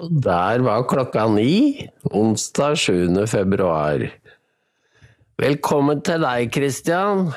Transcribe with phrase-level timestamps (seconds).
[0.00, 3.26] Og der var klokka ni, onsdag 7.
[3.30, 4.02] februar.
[5.38, 7.28] Velkommen til deg, Christian.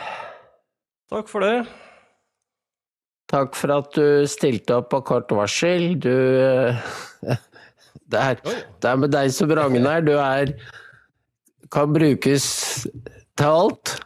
[1.12, 1.68] Takk for det.
[3.30, 5.94] Takk for at du stilte opp på kort varsel.
[6.02, 6.82] Du eh,
[8.08, 8.38] Det er,
[8.80, 10.02] det er med deg som Ragnar.
[10.08, 10.54] Du er
[11.74, 12.46] Kan brukes
[13.38, 13.98] til alt.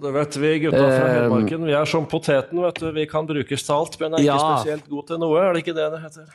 [0.00, 1.64] Det vet vi gutta fra Eh, Hedmarken.
[1.66, 2.86] Vi er som poteten, vet du.
[2.94, 4.54] Vi kan brukes til alt, men er ikke Ja.
[4.62, 5.42] spesielt god til noe.
[5.42, 6.30] Er det ikke det det heter?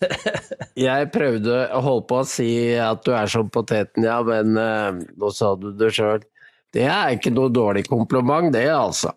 [0.86, 4.96] Jeg prøvde å holde på å si at du er som poteten, ja, men uh,
[4.96, 6.22] nå sa du det sjøl.
[6.70, 9.12] Det er ikke noe dårlig kompliment, det, altså.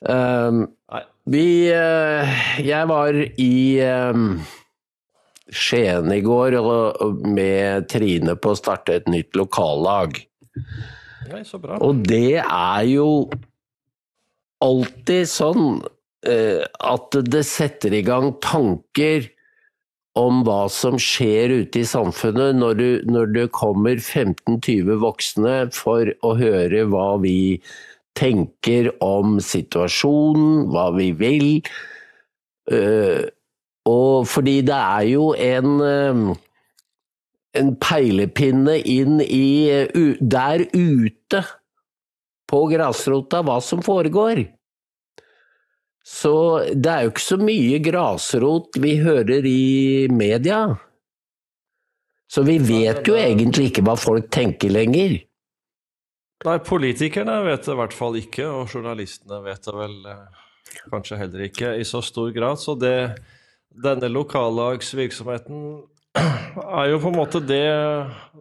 [0.00, 0.64] Um,
[1.28, 3.52] vi uh, Jeg var i
[3.84, 4.40] um,
[5.50, 6.72] Skien i går og,
[7.04, 10.16] og med Trine på å starte et nytt lokallag.
[11.30, 11.42] Nei.
[11.78, 13.10] Og det er jo
[14.64, 15.80] alltid sånn
[16.20, 19.30] at det setter i gang tanker
[20.20, 26.10] om hva som skjer ute i samfunnet når, du, når det kommer 15-20 voksne for
[26.26, 27.62] å høre hva vi
[28.18, 31.48] tenker om situasjonen, hva vi vil.
[32.68, 33.24] Eh,
[33.88, 36.38] og fordi det er jo en eh,
[37.58, 39.86] en peilepinne inn i
[40.20, 41.42] der ute
[42.50, 44.44] på grasrota hva som foregår.
[46.10, 46.34] Så
[46.74, 50.64] det er jo ikke så mye grasrot vi hører i media.
[52.30, 55.20] Så vi vet jo egentlig ikke hva folk tenker lenger.
[56.46, 60.46] Nei, politikerne vet det i hvert fall ikke, og journalistene vet det vel eh,
[60.90, 62.58] kanskje heller ikke i så stor grad.
[62.62, 62.94] Så det,
[63.70, 65.64] denne lokallagsvirksomheten
[66.80, 67.66] er jo på en måte det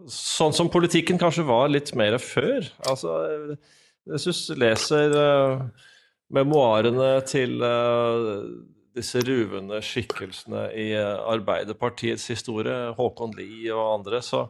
[0.09, 2.65] Sånn som politikken kanskje var litt mer før.
[2.89, 3.11] Altså,
[4.09, 5.89] jeg syns leser eh,
[6.33, 8.45] memoarene til eh,
[8.97, 14.47] disse ruvende skikkelsene i eh, Arbeiderpartiets historie, Håkon Lie og andre, så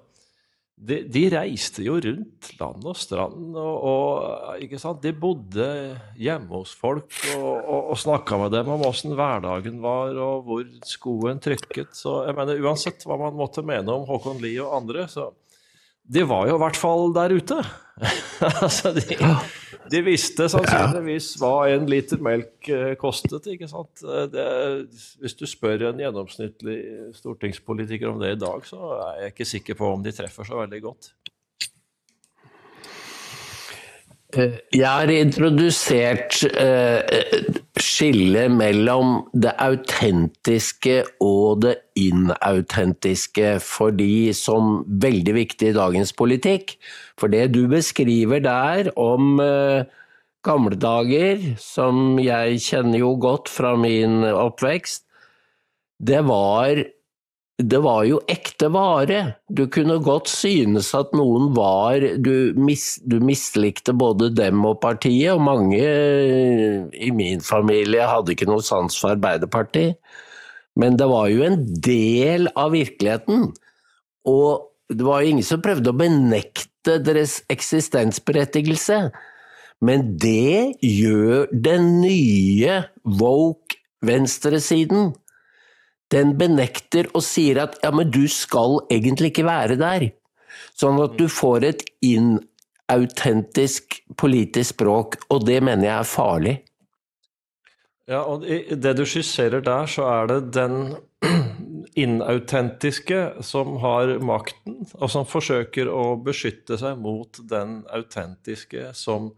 [0.80, 5.66] de, de reiste jo rundt land og strand, og, og de bodde
[6.16, 10.63] hjemme hos folk og, og, og snakka med dem om åssen hverdagen var og hvor
[10.88, 11.91] skoen trykket.
[12.00, 15.34] Så jeg mener, uansett hva man måtte mene om Håkon Lie og andre, så
[16.09, 17.59] de var jo i hvert fall der ute.
[18.64, 19.04] altså, de,
[19.92, 24.04] de visste sannsynligvis hva en liter melk eh, kostet, ikke sant.
[24.06, 24.46] Eh, Det,
[25.20, 26.78] hvis du spør en gjennomsnittlig
[27.20, 30.62] stortingspolitiker om det i dag, så er jeg ikke sikker på om de treffer så
[30.62, 31.12] veldig godt.
[34.38, 37.59] Eh, Jeg har introdusert eh,
[38.00, 46.78] skillet mellom det autentiske og det inautentiske for de som veldig viktig i dagens politikk.
[47.20, 49.84] For det du beskriver der om eh,
[50.48, 55.04] gamle dager, som jeg kjenner jo godt fra min oppvekst,
[56.00, 56.80] det var
[57.59, 59.20] det var jo ekte vare.
[59.52, 65.34] Du kunne godt synes at noen var Du, mis, du mislikte både dem og partiet,
[65.34, 70.00] og mange eh, i min familie hadde ikke noe sans for Arbeiderpartiet.
[70.80, 73.50] Men det var jo en del av virkeligheten.
[74.30, 79.09] Og det var jo ingen som prøvde å benekte deres eksistensberettigelse.
[79.84, 82.86] Men det gjør den nye
[83.19, 85.12] woke venstresiden.
[86.09, 90.09] Den benekter og sier at ja, men du skal egentlig ikke være der.
[90.78, 96.56] Sånn at du får et inautentisk politisk språk, og det mener jeg er farlig.
[98.09, 100.96] Ja, og det du skisserer der, så er det den
[102.06, 109.30] inautentiske som har makten, og som forsøker å beskytte seg mot den autentiske som,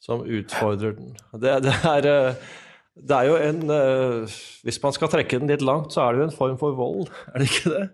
[0.00, 1.12] som utfordrer den.
[1.36, 2.54] Det, det, er, eh,
[2.96, 6.22] det er jo en eh, Hvis man skal trekke den litt langt, så er det
[6.22, 7.86] jo en form for vold, er det ikke det?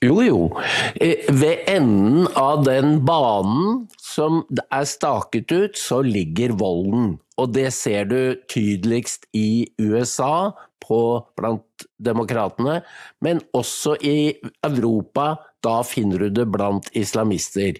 [0.00, 0.38] Jo, jo.
[0.96, 4.40] Eh, Ved enden av den banen som
[4.70, 7.18] er staket ut, så ligger volden.
[7.40, 10.52] Og det ser du tydeligst i USA,
[10.90, 12.80] på, blant demokratene,
[13.22, 14.32] men også i
[14.66, 15.34] Europa.
[15.60, 17.76] Da finner du det blant islamister.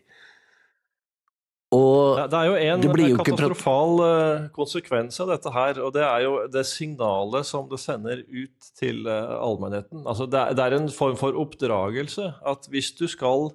[1.71, 5.93] Og Det, det er jo en det jo katastrofal eh, konsekvens av dette her, og
[5.95, 10.03] det er jo det signalet som det sender ut til eh, allmennheten.
[10.03, 13.53] Altså det, er, det er en form for oppdragelse at hvis du skal,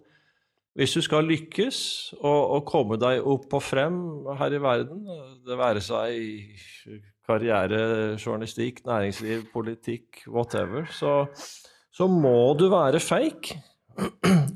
[0.80, 1.82] hvis du skal lykkes
[2.22, 4.00] og, og komme deg opp og frem
[4.40, 5.04] her i verden,
[5.44, 11.26] det være seg i karriere, journalistikk, næringsliv, politikk, whatever, så,
[11.92, 13.60] så må du være fake.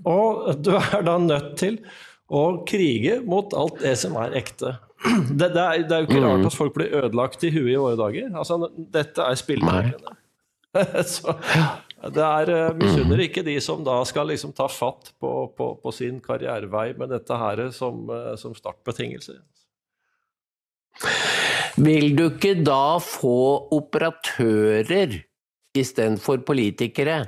[0.10, 1.80] Og du er da nødt til
[2.30, 4.78] å krige mot alt det som er ekte.
[5.00, 7.80] Det, det, er, det er jo ikke rart at folk blir ødelagt i huet i
[7.80, 8.32] våre dager.
[8.36, 8.60] Altså,
[8.94, 10.18] dette er spillereglene.
[11.10, 11.34] Så
[12.14, 15.94] det er uh, misunner ikke de som da skal liksom ta fatt på, på, på
[15.96, 19.40] sin karrierevei med dette her som, uh, som startbetingelse.
[21.80, 25.22] Vil du ikke da få operatører
[25.80, 27.24] istedenfor politikere?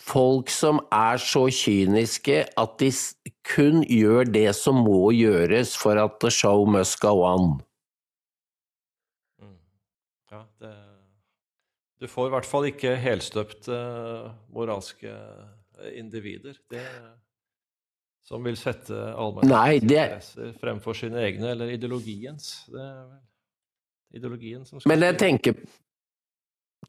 [0.00, 2.90] Folk som er så kyniske at de
[3.46, 7.60] kun gjør det som må gjøres for at the show must go on.
[9.38, 9.58] Mm.
[10.32, 10.72] Ja, det,
[12.00, 13.78] du får i hvert fall ikke helstøpte
[14.52, 15.14] moralske
[15.94, 16.58] individer.
[16.70, 16.82] Det
[18.24, 22.64] som vil sette allmennhetens interesser fremfor sine egne, eller ideologiens.
[22.72, 25.58] Det er vel ideologien som skal Men jeg tenker,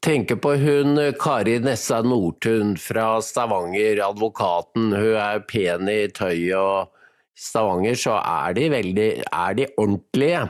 [0.06, 4.92] tenker på hun Kari Nessa Nordtun fra Stavanger, advokaten.
[4.94, 6.92] Hun er pen i tøyet, og
[7.34, 10.44] Stavanger så er de veldig er de ordentlige.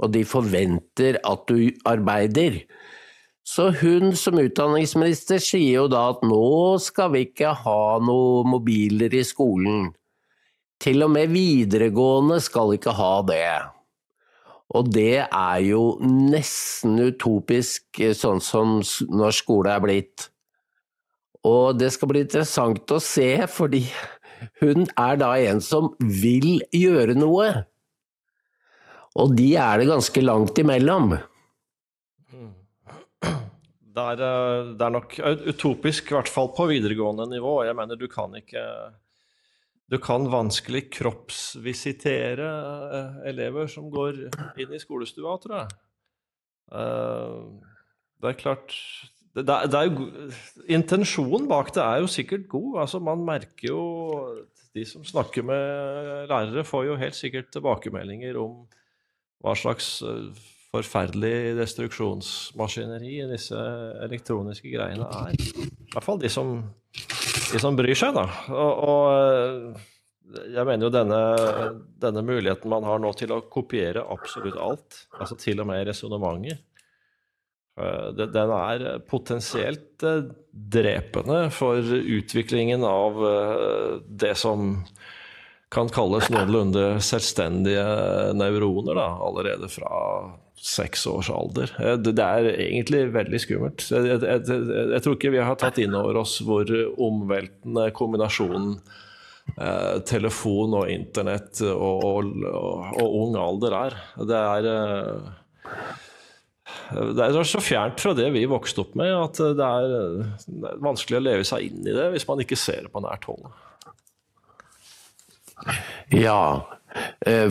[0.00, 2.62] Og de forventer at du arbeider.
[3.44, 9.12] Så hun som utdanningsminister sier jo da at nå skal vi ikke ha noen mobiler
[9.12, 9.90] i skolen.
[10.80, 13.46] Til og med videregående skal ikke ha det.
[14.72, 20.28] Og det er jo nesten utopisk sånn som norsk skole er blitt.
[21.44, 23.82] Og det skal bli interessant å se, fordi
[24.62, 27.50] hun er da en som vil gjøre noe.
[29.18, 31.16] Og de er det ganske langt imellom.
[33.92, 35.18] Det er, eh, det er, nok
[35.50, 37.58] utopisk, i hvert fall på videregående nivå.
[37.66, 38.62] Jeg mener, du kan ikke
[39.92, 42.50] Du kan vanskelig kroppsvisitere
[42.98, 44.22] eh, elever som går
[44.62, 45.74] inn i skolestua, tror jeg.
[46.72, 47.74] Eh,
[48.22, 48.76] det er klart
[49.36, 50.06] det, det er jo,
[50.72, 52.82] Intensjonen bak det er jo sikkert god.
[52.84, 53.82] altså Man merker jo
[54.72, 58.62] De som snakker med lærere, får jo helt sikkert tilbakemeldinger om
[59.42, 59.98] hva slags
[60.72, 63.58] forferdelig destruksjonsmaskineri disse
[64.06, 65.34] elektroniske greiene er.
[65.36, 66.54] I hvert fall de som,
[67.52, 68.26] de som bryr seg, da.
[68.52, 71.22] Og, og, eh, jeg mener jo denne,
[72.00, 76.60] denne, muligheten man har nå til å kopiere absolutt alt, altså til og med resonnementer,
[77.80, 83.20] eh, den er potensielt eh, drepende for utviklingen av
[84.08, 84.76] det som
[85.72, 87.84] kan kalles noenlunde selvstendige
[88.36, 90.00] neuroner da, allerede fra
[90.62, 91.72] seks års alder.
[91.98, 93.86] Det, det er egentlig veldig skummelt.
[93.90, 96.68] Jeg, jeg, jeg, jeg, tror ikke vi har tatt inn over oss hvor
[97.02, 98.76] omveltende kombinasjonen
[99.56, 103.98] eh, telefon og internett og, og, og, og, ung alder er.
[104.22, 105.30] Det er eh,
[106.92, 111.24] det er så fjernt fra det vi vokste opp med, at det er, vanskelig å
[111.24, 113.50] leve seg inn i det hvis man ikke ser det på nært hold.
[116.12, 116.81] Ja, eh,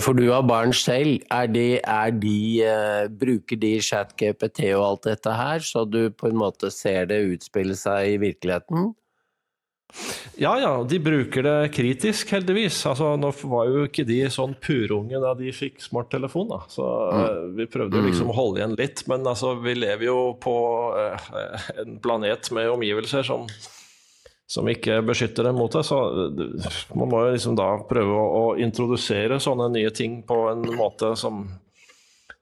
[0.03, 1.23] for du har barn selv.
[1.33, 6.29] Er de, er de, uh, bruker de ChatGPT og alt dette her, så du på
[6.29, 8.91] en måte ser det utspille seg i virkeligheten?
[10.39, 12.79] Ja, ja, de bruker det kritisk, heldigvis.
[12.87, 16.61] Altså, nå var jo ikke de sånn purunge da de fikk smarttelefon, da.
[16.71, 19.03] Så uh, vi prøvde jo liksom å holde igjen litt.
[19.11, 20.55] Men altså, vi lever jo på
[20.95, 21.29] uh,
[21.83, 23.45] en planet med omgivelser som
[24.51, 25.85] som ikke beskytter dem mot det.
[25.87, 25.97] Så
[26.97, 31.13] man må jo liksom da prøve å, å, introdusere sånne nye ting på en måte
[31.19, 31.45] som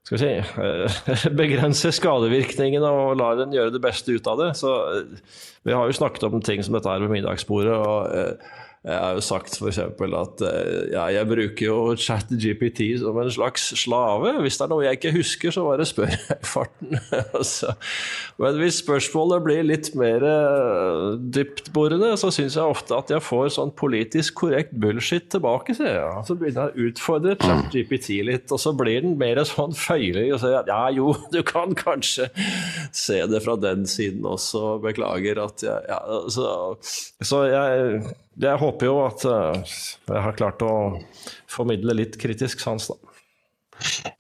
[0.07, 4.50] skal vi si, eh, begrenser skadevirkningene og lar den gjøre det beste ut av det.
[4.57, 5.35] Så eh,
[5.68, 7.78] vi har jo snakket om ting som dette her ved middagsbordet.
[7.78, 9.78] og eh, jeg har jo sagt f.eks.
[9.83, 14.38] at eh, ja, jeg bruker jo ChatGPT som en slags slave.
[14.40, 16.95] Hvis det er noe jeg ikke husker, så bare spør jeg i farten.
[17.40, 17.74] Altså,
[18.42, 23.52] men hvis spørsmålet blir litt mer uh, dyptborende, så syns jeg ofte at jeg får
[23.56, 25.76] sånn politisk korrekt bullshit tilbake.
[25.76, 26.24] Så, jeg.
[26.28, 30.42] så begynner jeg å utfordre ChatGPT litt, og så blir den mer sånn føyelig og
[30.44, 32.30] sier at ja jo, du kan kanskje
[32.95, 36.00] se det fra den siden også, beklager at jeg ja,
[36.31, 36.50] så,
[37.26, 38.02] så jeg
[38.47, 39.77] jeg håper jo at eh,
[40.07, 40.73] jeg har klart å
[41.51, 42.97] formidle litt kritisk sans, da.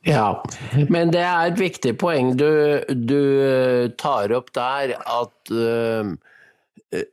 [0.07, 0.39] Ja,
[0.87, 6.13] men det er et viktig poeng du, du eh, tar opp der, at uh,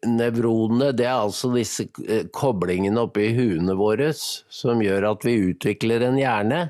[0.07, 1.89] nevronene det er altså disse
[2.35, 6.63] koblingene oppi huene våre som gjør at vi utvikler en hjerne.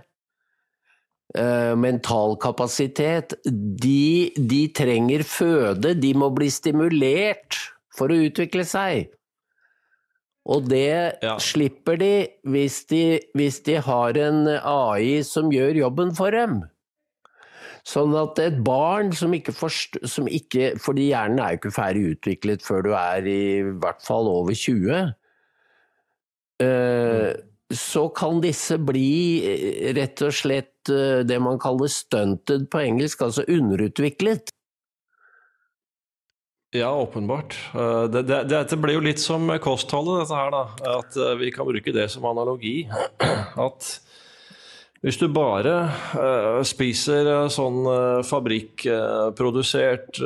[1.36, 3.36] Uh, mental kapasitet.
[3.44, 7.60] De, de trenger føde, de må bli stimulert
[7.92, 9.12] for å utvikle seg.
[10.46, 11.34] Og det ja.
[11.42, 12.12] slipper de
[12.46, 16.60] hvis, de hvis, de har en AI som gjør jobben for dem.
[17.86, 22.00] Sånn at et barn som ikke, forst som ikke Fordi hjernen er jo ikke ferdig
[22.16, 25.12] utviklet før du er i hvert fall over 20.
[26.62, 27.30] Uh,
[27.66, 33.24] så kan disse bli eh, rett og slett uh, det man kaller stunted på engelsk,
[33.26, 34.54] altså underutviklet.
[36.76, 37.56] Ja, åpenbart.
[38.12, 40.64] Det, det, dette blir jo litt som kostholdet, dette her, da.
[40.98, 42.82] At vi kan bruke det som analogi.
[43.66, 43.88] At
[45.04, 45.74] hvis du bare
[46.16, 47.84] uh, spiser sånn
[48.26, 50.18] fabrikkprodusert,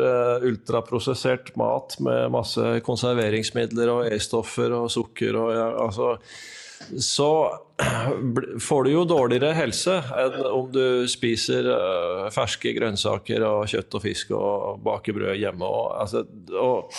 [0.46, 6.14] ultraprosessert mat med masse konserveringsmidler og E-stoffer og sukker og ja, altså
[7.00, 7.30] så
[8.66, 11.68] får du jo dårligere helse enn om du spiser
[12.34, 15.68] ferske grønnsaker og kjøtt og fisk og baker brød hjemme.
[15.68, 16.24] Og, altså,
[16.56, 16.90] og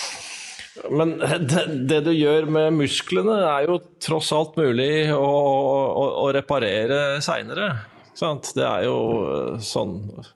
[0.92, 6.28] men det, det, du gjør med musklene, er jo tross alt mulig å, å, å
[6.32, 7.74] reparere seinere.
[8.22, 9.96] Det er jo eh, sånn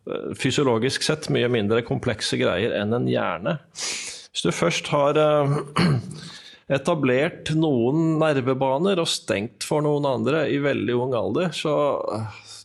[0.09, 3.59] eh, fysiologisk sett mye mindre komplekse greier enn en hjerne.
[3.75, 5.53] Hvis du først har eh,
[6.71, 11.75] etablert noen nervebaner og stengt for noen andre i veldig ung alder, så,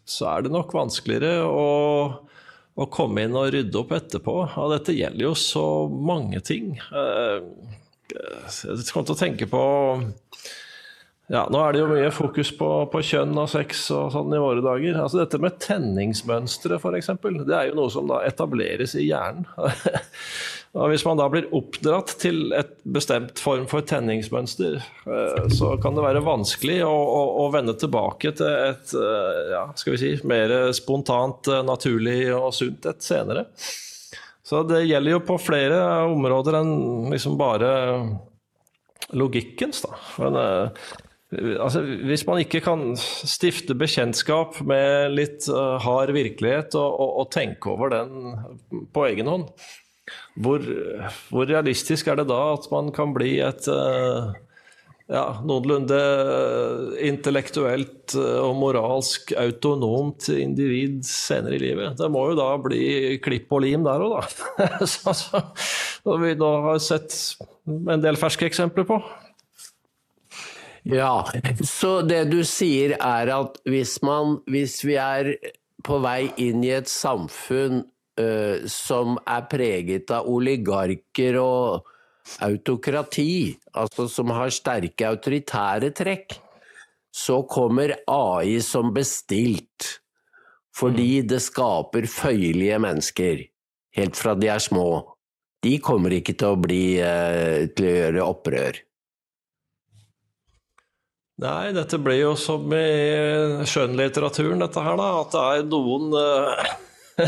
[0.09, 1.69] så er det nok vanskeligere å
[2.81, 4.37] å komme inn og rydde opp etterpå.
[4.61, 6.77] Og dette gjelder jo så mange ting.
[6.79, 7.43] Eh,
[8.11, 9.63] jeg kom til å tenke på
[11.31, 14.41] ja, Nå er det jo mye fokus på, på kjønn og sex og sånn i
[14.43, 14.97] våre dager.
[14.99, 17.13] Altså Dette med tenningsmønstre, f.eks.,
[17.47, 19.47] det er jo noe som da etableres i hjernen.
[20.71, 26.05] Hvis man da blir oppdratt til et bestemt form for tenningsmønster, eh, så kan det
[26.05, 30.71] være vanskelig å, å, å vende tilbake til et eh, ja, skal vi si, mer
[30.77, 33.49] spontant, eh, naturlig og sunt et senere.
[34.47, 36.73] Så det gjelder jo på flere områder enn
[37.11, 37.75] liksom bare
[39.11, 39.99] logikkens, da.
[40.23, 40.39] Men
[41.67, 47.75] altså, hvis man ikke kan stifte bekjentskap med litt hard virkelighet og, og, og tenke
[47.75, 49.51] over den på egen hånd,
[50.41, 50.65] hvor,
[51.29, 54.33] hvor, realistisk er det da at man kan bli et uh,
[55.11, 55.99] ja, noenlunde
[57.03, 61.97] intellektuelt eh, og moralsk autonomt individ senere i livet?
[61.99, 64.69] Det må jo da bli klipp og lim der òg, da.
[64.93, 65.43] så, så,
[66.23, 67.17] vi nå har sett
[67.67, 69.01] en del ferske eksempler på.
[70.89, 71.27] Ja,
[71.67, 75.35] så det du sier er at hvis, man, hvis vi er
[75.85, 77.83] på vei inn i et samfunn
[78.71, 81.89] som er preget av oligarker og
[82.39, 86.37] autokrati, altså som har sterke autoritære trekk,
[87.11, 89.97] så kommer AI som bestilt.
[90.77, 91.31] Fordi mm.
[91.33, 93.43] det skaper føyelige mennesker,
[93.99, 95.17] helt fra de er små.
[95.65, 98.79] De kommer ikke til å, bli, uh, til å gjøre opprør.
[101.41, 105.11] Nei, dette blir jo som i skjønnlitteraturen, dette her, da.
[105.25, 106.71] At det er noen uh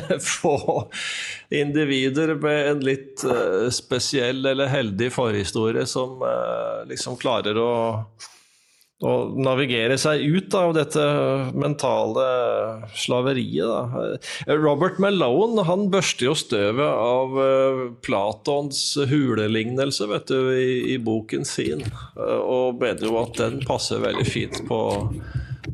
[0.21, 0.91] få
[1.51, 7.73] individer med en litt uh, spesiell eller heldig forhistorie som uh, liksom klarer å,
[9.05, 11.05] å, navigere seg ut av dette
[11.59, 12.27] mentale
[12.97, 13.69] slaveriet.
[13.69, 14.57] Da.
[14.57, 17.39] Robert Malone han børster jo støvet av
[18.07, 21.85] Platons hulelignelse vet du, i, i boken sin,
[22.17, 24.83] og mener jo at den passer veldig fint på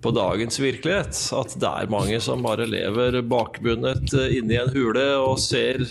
[0.02, 1.16] på dagens virkelighet.
[1.36, 5.82] At det er mange som bare lever bakbundet eh, inni en hule og ser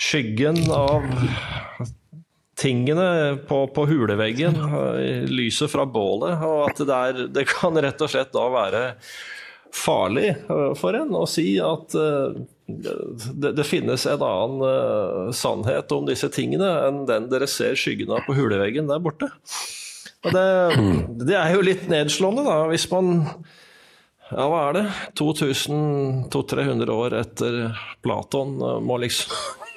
[0.00, 1.04] skyggen av
[2.58, 4.58] tingene på, på huleveggen,
[5.00, 8.84] eh, lyset fra bålet, og at det, er, det, kan rett og slett da være
[9.74, 11.96] farlig eh, for en å si at
[12.64, 18.24] det, det finnes en annen sannhet om disse tingene enn den dere ser skyggen av
[18.24, 19.28] på huleveggen der borte.
[20.24, 20.48] Og det,
[21.28, 23.12] det er jo litt nedslående, da, hvis man
[24.32, 24.84] ja, hva er det?
[25.20, 27.58] 2200-300 år etter
[28.02, 29.34] Platon eh, må liksom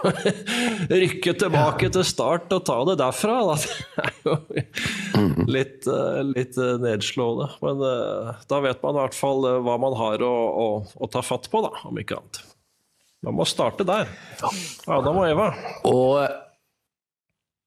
[1.04, 3.38] rykke tilbake til start og ta det derfra.
[3.50, 3.58] Da.
[3.98, 7.50] Det er jo litt, eh, litt eh, nedslående.
[7.63, 7.84] Men
[8.48, 11.62] da vet man i hvert fall hva man har å, å, å ta fatt på,
[11.68, 12.42] da, om ikke annet.
[13.25, 14.08] Man må starte der.
[14.88, 15.51] Adam og Eva.
[15.89, 16.47] Og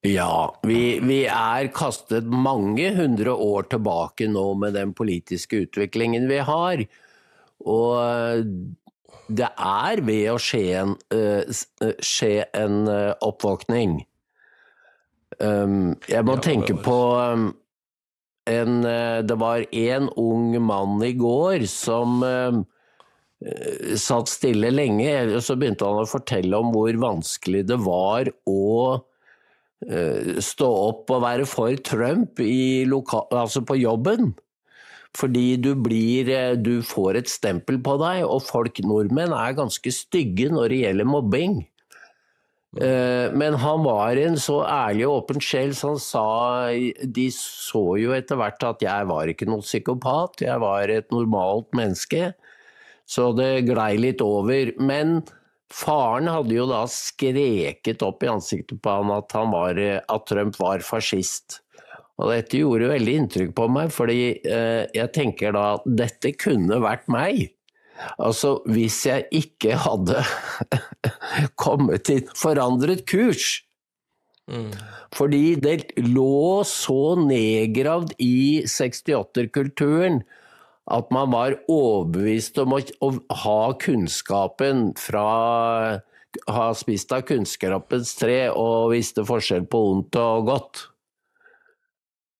[0.01, 6.39] ja, vi, vi, er kastet mange hundre år tilbake nå med den politiske utviklingen vi
[6.41, 6.85] har.
[7.69, 8.47] Og
[9.29, 12.89] det er ved å skje en, uh, skje en
[13.21, 13.99] oppvåkning.
[15.37, 17.51] Um, jeg må ja, tenke på um,
[18.51, 22.65] en Det var en ung mann i går som um,
[24.01, 28.65] satt stille lenge, og så begynte han å fortelle om hvor vanskelig det var å
[28.99, 29.10] Eh,
[29.81, 34.35] stå opp og være for Trump altså på jobben.
[35.17, 39.93] Fordi du blir eh, Du får et stempel på deg, og folk, nordmenn, er ganske
[39.95, 41.57] stygge når det gjelder mobbing.
[42.79, 46.27] Eh, men han var en så ærlig og åpen sjel, så han sa
[47.03, 51.75] De så jo etter hvert at jeg var ikke noen psykopat, jeg var et normalt
[51.75, 52.31] menneske.
[53.11, 54.71] Så det glei litt over.
[54.79, 55.25] Men
[55.71, 60.59] Faren hadde jo da skreket opp i ansiktet på han at, han var, at Trump
[60.59, 61.61] var fascist.
[62.21, 66.81] Og dette gjorde veldig inntrykk på meg, fordi eh, jeg tenker da at dette kunne
[66.83, 67.49] vært meg.
[68.21, 70.21] Altså hvis jeg ikke hadde
[71.63, 73.61] kommet til forandret kurs.
[74.51, 74.73] Mm.
[75.15, 80.21] Fordi det lå så nedgravd i 68-kulturen
[80.91, 83.11] at man var overbevist om å, å
[83.45, 85.27] ha kunnskapen fra
[86.47, 90.83] ha spist av kunnskapens tre og visste forskjell på ondt og godt.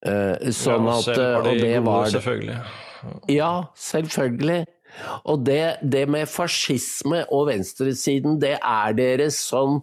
[0.07, 2.07] Uh, sånn at uh, Og det var.
[2.09, 2.61] Selvfølgelig.
[3.35, 4.61] Ja, selvfølgelig.
[5.31, 9.81] Og det, det med fascisme og venstresiden, det er deres sånn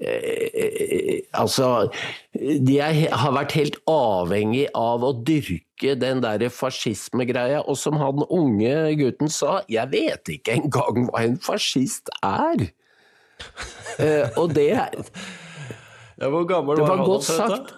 [0.00, 1.88] Eh, altså
[2.32, 7.60] De er, har vært helt avhengig av å dyrke den der fascismegreia.
[7.60, 12.68] Og som han unge gutten sa, jeg vet ikke engang hva en fascist er.
[14.00, 17.06] uh, og det ja, Hvor gammel var, var han?
[17.06, 17.74] Godt sagt.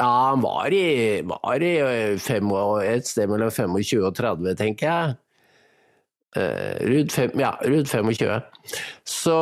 [0.00, 2.50] Ja, han var i, var i eh, fem,
[2.84, 5.14] et sted mellom 25 og 30, tenker jeg.
[6.36, 8.40] Uh, rundt, fem, ja, rundt 25.
[9.08, 9.36] Så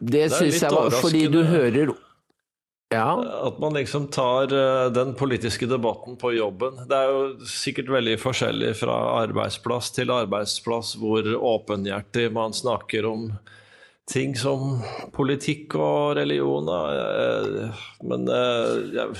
[0.00, 1.92] det, det syns jeg var Fordi du hører
[2.94, 3.24] ja.
[3.48, 6.78] At man liksom tar uh, den politiske debatten på jobben.
[6.88, 13.30] Det er jo sikkert veldig forskjellig fra arbeidsplass til arbeidsplass hvor åpenhjertig man snakker om
[14.06, 14.78] ting som
[15.16, 16.70] politikk og religion.
[16.70, 19.18] Uh, men uh, jeg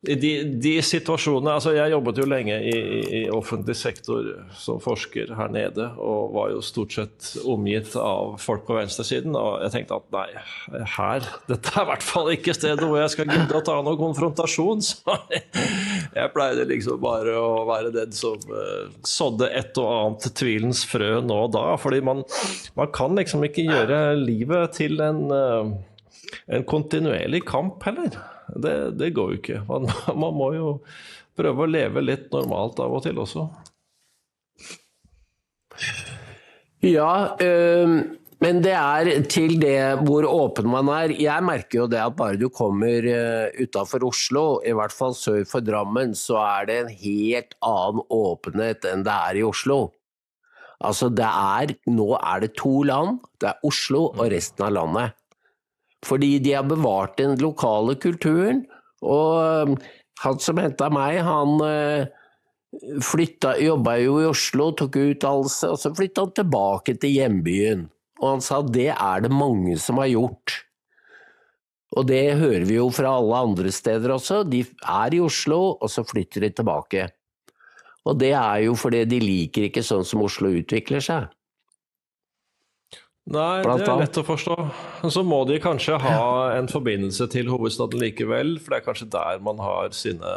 [0.00, 2.76] de, de, situasjonene altså Jeg jobbet jo lenge i,
[3.18, 8.64] i, offentlig sektor som forsker her nede, og var jo stort sett omgitt av folk
[8.64, 9.36] på venstresiden.
[9.36, 10.24] Og jeg tenkte at nei,
[10.96, 14.00] her Dette er i hvert fall ikke stedet hvor jeg skal gidde å ta noen
[14.00, 14.80] konfrontasjon.
[14.88, 15.18] Så
[16.16, 21.18] jeg pleide liksom bare å være den som uh, sådde et og annet tvilens frø
[21.20, 21.68] nå og da.
[21.80, 22.24] Fordi man,
[22.80, 28.16] man kan liksom ikke gjøre livet til en, uh, en kontinuerlig kamp heller.
[28.56, 29.64] Det, det går jo ikke.
[29.68, 29.88] Man,
[30.22, 30.70] man, må jo
[31.38, 33.48] prøve å leve litt normalt av og til også.
[36.84, 38.00] Ja, øh,
[38.40, 41.12] men det er til det hvor åpen man er.
[41.12, 45.42] Jeg merker jo det at bare du kommer uh, utafor Oslo, i hvert fall sør
[45.48, 49.82] for Drammen, så er det en helt annen åpenhet enn det er i Oslo.
[50.80, 53.20] Altså det er, Nå er det to land.
[53.36, 55.19] Det er Oslo og resten av landet.
[56.06, 58.64] Fordi de har bevart den lokale kulturen.
[59.04, 59.76] Og um,
[60.24, 62.08] han som henta meg, han uh,
[63.04, 67.86] flytta, jobba jo i Oslo, tok utdannelse, og så flytta han tilbake til hjembyen.
[68.20, 70.60] Og han sa det er det mange som har gjort.
[71.98, 74.44] Og det hører vi jo fra alle andre steder også.
[74.46, 77.08] De er i Oslo, og så flytter de tilbake.
[78.06, 81.26] Og det er jo fordi de liker ikke sånn som Oslo utvikler seg.
[83.30, 84.56] Nei, det er lett å forstå.
[85.12, 89.42] Så må de kanskje ha en forbindelse til hovedstaden likevel, for det er kanskje der
[89.44, 90.32] man har sine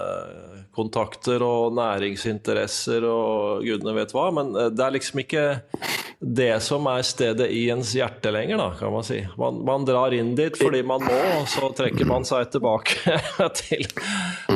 [0.76, 4.30] kontakter og næringsinteresser og gudene vet hva.
[4.36, 5.46] Men eh, det er liksom ikke
[6.24, 9.20] det som er stedet i ens hjerte lenger, da, kan man si.
[9.40, 13.18] Man, man drar inn dit fordi man må, og så trekker man seg tilbake
[13.60, 13.84] til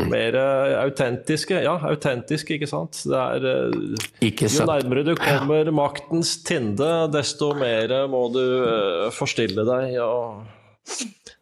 [0.07, 1.59] mer uh, autentiske.
[1.65, 3.01] Ja, autentiske, ikke sant.
[3.11, 4.63] Er, uh, ikke sant.
[4.63, 9.97] Jo nærmere du kommer maktens tinde, desto mer må du uh, forstille deg.
[10.03, 10.43] Og...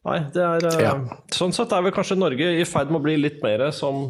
[0.05, 0.95] Nei, det er ja.
[1.33, 4.09] Sånn sett er vel kanskje Norge i ferd med å bli litt mer som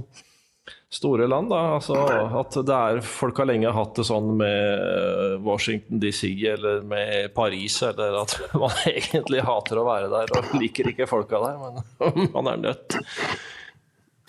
[0.96, 1.50] store land.
[1.50, 1.98] da, altså
[2.40, 7.34] At det er, folk har lenge hatt det sånn med eh, Washington DC eller med
[7.36, 12.32] Paris, eller at man egentlig hater å være der og liker ikke folka der, men
[12.36, 13.00] man er nødt.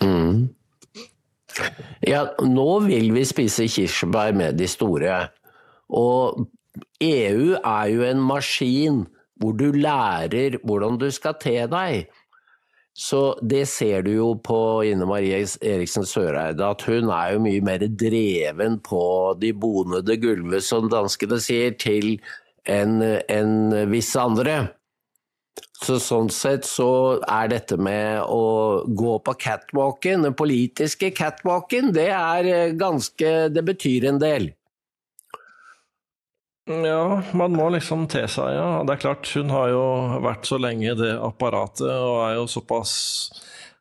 [0.03, 0.47] Mm.
[2.05, 5.23] Ja, nå vil vi spise kirsebær med de store.
[5.87, 6.43] Og
[7.03, 9.03] EU er jo en maskin
[9.37, 12.07] hvor du lærer hvordan du skal te deg.
[12.97, 17.61] Så det ser du jo på Ine Marie Eriksen Søreide, at hun er jo mye
[17.61, 19.03] mer dreven på
[19.37, 22.15] de bonede gulvet, som danskene sier, til
[22.65, 23.53] enn en
[23.91, 24.57] visse andre.
[25.77, 26.89] Så sånn sett så
[27.21, 34.09] er dette med å gå på catwalken, den politiske catwalken, det er ganske Det betyr
[34.09, 34.49] en del.
[36.67, 38.81] Ja, man må liksom te seg, ja.
[38.83, 39.83] Det er klart, hun har jo
[40.25, 42.95] vært så lenge i det apparatet, og er jo såpass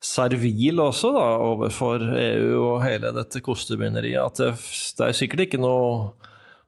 [0.06, 4.52] servil også da, overfor EU og hele dette kostebinderiet, at det,
[4.98, 6.12] det, er sikkert ikke noe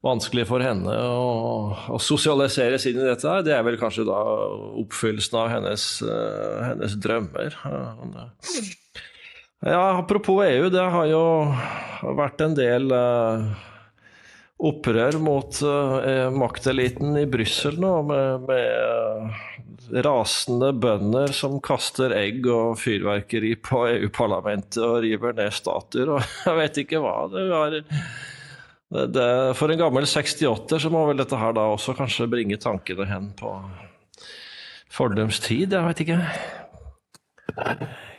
[0.03, 3.47] vanskelig for henne å, å sosialiseres inn i dette her.
[3.47, 4.19] Det er vel kanskje da
[4.83, 7.59] oppfyllelsen av hennes, uh, hennes drømmer.
[9.67, 11.25] Ja, apropos EU, det har jo
[12.19, 13.51] vært en del uh,
[14.59, 19.45] opprør mot uh, makteliten i Brussel nå, med, med uh,
[20.05, 26.59] rasende bønder som kaster egg og fyrverkeri på EU-parlamentet og river ned statuer og jeg
[26.59, 27.15] vet ikke hva.
[27.31, 29.29] Det var, det, det,
[29.61, 33.33] for en gammel 68 så må vel dette her da også kanskje bringe tankene hen
[33.39, 33.55] på
[34.91, 36.19] fordums tid, jeg vet ikke.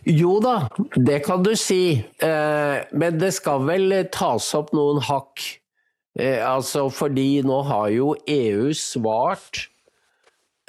[0.08, 2.00] Jo da, det kan du si.
[2.22, 5.44] Men det skal vel tas opp noen hakk
[6.18, 9.68] Eh, altså fordi nå har jo EU svart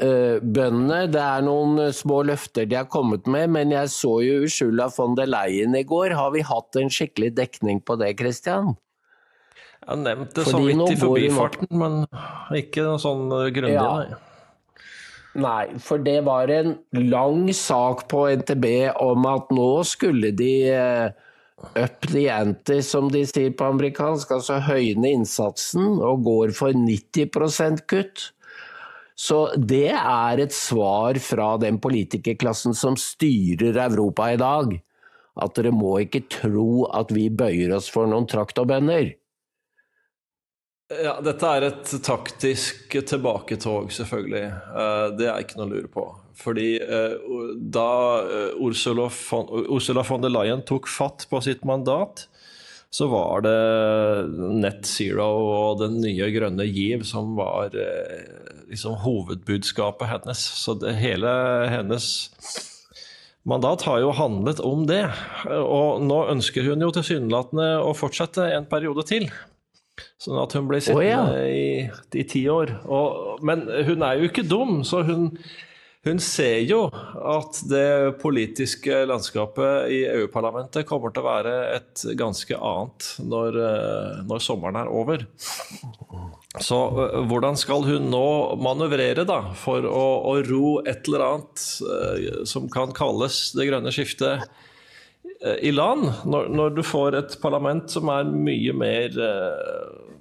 [0.02, 1.06] eh, bøndene.
[1.12, 5.16] Det er noen små løfter de har kommet med, men jeg så jo Ursula von
[5.18, 6.16] der Leyen i går.
[6.18, 8.74] Har vi hatt en skikkelig dekning på det, Christian?
[9.80, 12.02] Jeg har nevnt det så vidt i forbifarten, men
[12.56, 13.86] ikke noe sånn eh, grundig, ja.
[14.02, 14.26] nei.
[15.40, 18.64] Nei, for det var en lang sak på NTB
[18.98, 21.28] om at nå skulle de eh,
[21.76, 27.84] up the ante, som de sier på amerikansk, altså høyne innsatsen, og går for 90%
[27.90, 28.30] kutt.
[29.20, 34.78] Så det er et svar fra den politikerklassen som styrer Europa i dag.
[35.40, 39.12] At dere må ikke tro at vi bøyer oss for noen traktorbønder.
[40.90, 44.46] Ja, dette er et taktisk tilbaketog, selvfølgelig.
[44.50, 46.06] Eh, det er ikke noe å lure på.
[46.40, 47.28] Fordi eh,
[47.76, 47.90] da
[48.24, 52.24] eh, Ursula von, Ursula von der Leyen tok fatt på sitt mandat,
[52.90, 53.54] så var det
[54.58, 60.42] Net Zero og den nye grønne giv som var liksom hovedbudskapet hennes.
[60.58, 61.30] Så det, hele
[61.70, 62.08] hennes
[63.46, 65.04] mandat har jo handlet om det.
[65.46, 69.30] Og nå ønsker hun jo tilsynelatende å fortsette en periode til.
[70.20, 71.48] Sånn at hun blir sittende oh, ja.
[71.48, 72.74] i, i, ti år.
[72.92, 75.30] Og, men hun er jo ikke dum, så hun,
[76.04, 82.52] hun ser jo at det politiske landskapet i EU-parlamentet kommer til å være et ganske
[82.52, 85.24] annet når, eh, når sommeren er over.
[86.60, 88.26] Så eh, hvordan skal hun nå
[88.60, 93.92] manøvrere da, for å, å ro et eller annet uh, som kan kalles det grønne
[93.94, 94.50] skiftet
[95.64, 99.14] i land, når, når, du får et parlament som er mye mer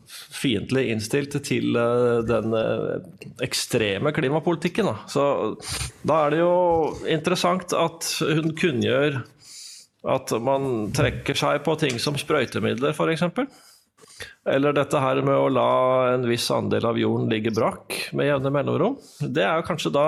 [0.09, 2.99] fiendtlig innstilt til uh, den uh,
[3.45, 4.89] ekstreme klimapolitikken.
[4.89, 4.95] Da.
[5.11, 5.25] Så
[6.07, 6.53] da er det jo
[7.09, 9.21] interessant at hun kunngjør
[10.09, 13.25] at man trekker seg på ting som sprøytemidler, f.eks.
[14.49, 15.71] Eller dette her med å la
[16.13, 18.95] en viss andel av jorden ligge brakk med jevne mellomrom.
[19.19, 20.05] Det er jo kanskje da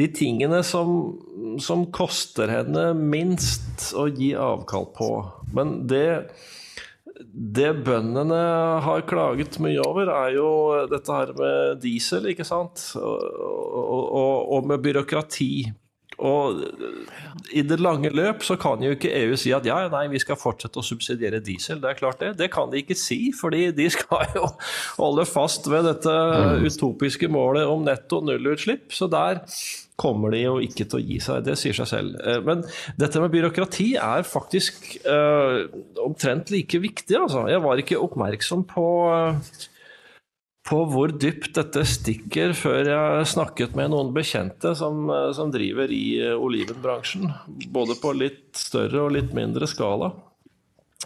[0.00, 1.18] de tingene som,
[1.62, 5.10] som koster henne minst å gi avkall på.
[5.56, 6.08] Men det
[7.32, 8.38] det bøndene
[8.84, 10.48] har klaget mye over, er jo
[10.90, 12.80] dette her med diesel, ikke sant?
[12.96, 13.20] Og,
[13.78, 15.50] og, og med byråkrati.
[16.18, 16.62] Og
[17.54, 20.38] i det lange løp så kan jo ikke EU si at ja, nei, vi skal
[20.40, 21.78] fortsette å subsidiere diesel.
[21.82, 22.32] Det er klart det.
[22.40, 24.48] Det kan de ikke si, fordi de skal jo
[25.02, 26.66] holde fast ved dette mm.
[26.66, 28.90] utopiske målet om netto nullutslipp.
[28.94, 29.44] Så der
[29.98, 31.46] kommer de jo ikke til å gi seg.
[31.46, 32.18] Det sier seg selv.
[32.22, 32.62] Eh, men
[33.00, 35.66] dette med byråkrati er faktisk uh,
[36.02, 37.46] omtrent like viktig, altså.
[37.50, 39.58] Jeg var ikke oppmerksom på uh,
[40.68, 46.20] på hvor dypt dette stikker før jeg snakket med noen bekjente som, som driver i
[46.34, 47.30] olivenbransjen.
[47.72, 50.12] Både på litt større og litt mindre skala.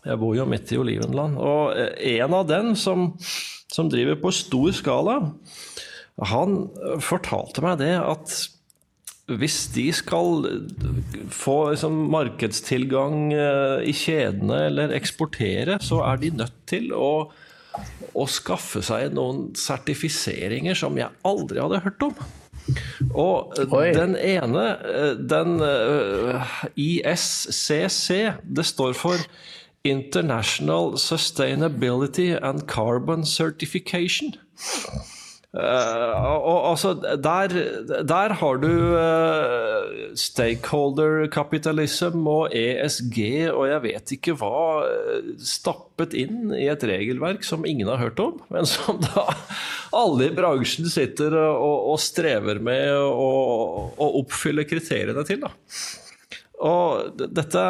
[0.03, 1.39] Jeg bor jo midt i olivenland.
[1.39, 3.13] Og en av dem som,
[3.71, 5.21] som driver på stor skala,
[6.33, 6.59] han
[7.03, 8.35] fortalte meg det at
[9.31, 10.43] hvis de skal
[11.33, 17.31] få liksom, markedstilgang eh, i kjedene eller eksportere, så er de nødt til å,
[18.13, 22.17] å skaffe seg noen sertifiseringer som jeg aldri hadde hørt om.
[23.19, 23.89] Og Oi.
[23.97, 29.25] den ene, eh, den eh, ISCC, det står for
[29.85, 34.37] International Sustainability and Carbon Certification.
[35.53, 37.53] Uh, og, altså, der,
[38.09, 43.19] der, har du uh, stakeholder capitalism og ESG
[43.51, 48.23] og jeg vet ikke hva uh, stappet inn i et regelverk som ingen har hørt
[48.25, 49.27] om, men som da
[49.93, 55.45] alle i bransjen sitter og, og strever med å oppfylle kriteriene til.
[55.45, 55.53] Da.
[56.65, 57.69] Og dette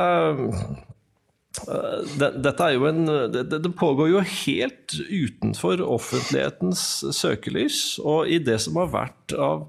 [2.18, 7.82] dette er jo en, det, det, pågår jo helt utenfor offentlighetens søkelys.
[8.00, 9.66] Og i det som har vært av,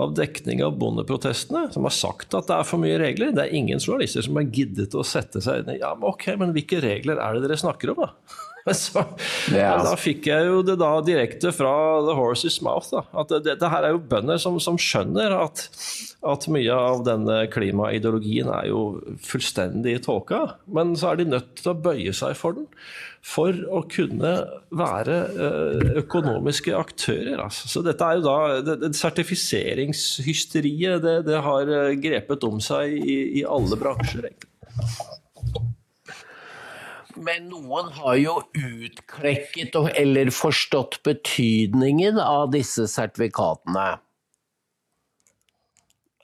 [0.00, 3.56] av dekning av bondeprotestene, som har sagt at det er for mye regler, det er
[3.58, 6.82] ingen journalister som har giddet å sette seg inn i ja, men ok, men hvilke
[6.84, 8.43] regler er det dere snakker om, da?
[8.72, 9.02] Så,
[9.52, 9.74] ja.
[9.84, 12.88] Da fikk jeg jo det da direkte fra the horse's mouth.
[12.94, 13.02] Da.
[13.20, 15.66] At det, det, her er jo bønder som, som skjønner at,
[16.24, 20.56] at, mye av denne klimaideologien er jo fullstendig tåka.
[20.64, 22.64] Men så er de nødt til å bøye seg for den
[23.24, 24.34] for å kunne
[24.76, 27.40] være eh, økonomiske aktører.
[27.46, 27.68] Altså.
[27.72, 32.92] Så dette er jo da, det, det Sertifiseringshysteriet det, det, har eh, grepet om seg
[32.92, 34.50] i, i alle bransjer, egentlig.
[37.16, 43.86] Men noen har jo utklekket eller forstått betydningen av disse sertifikatene.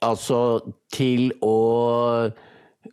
[0.01, 0.39] Altså
[0.91, 1.57] til å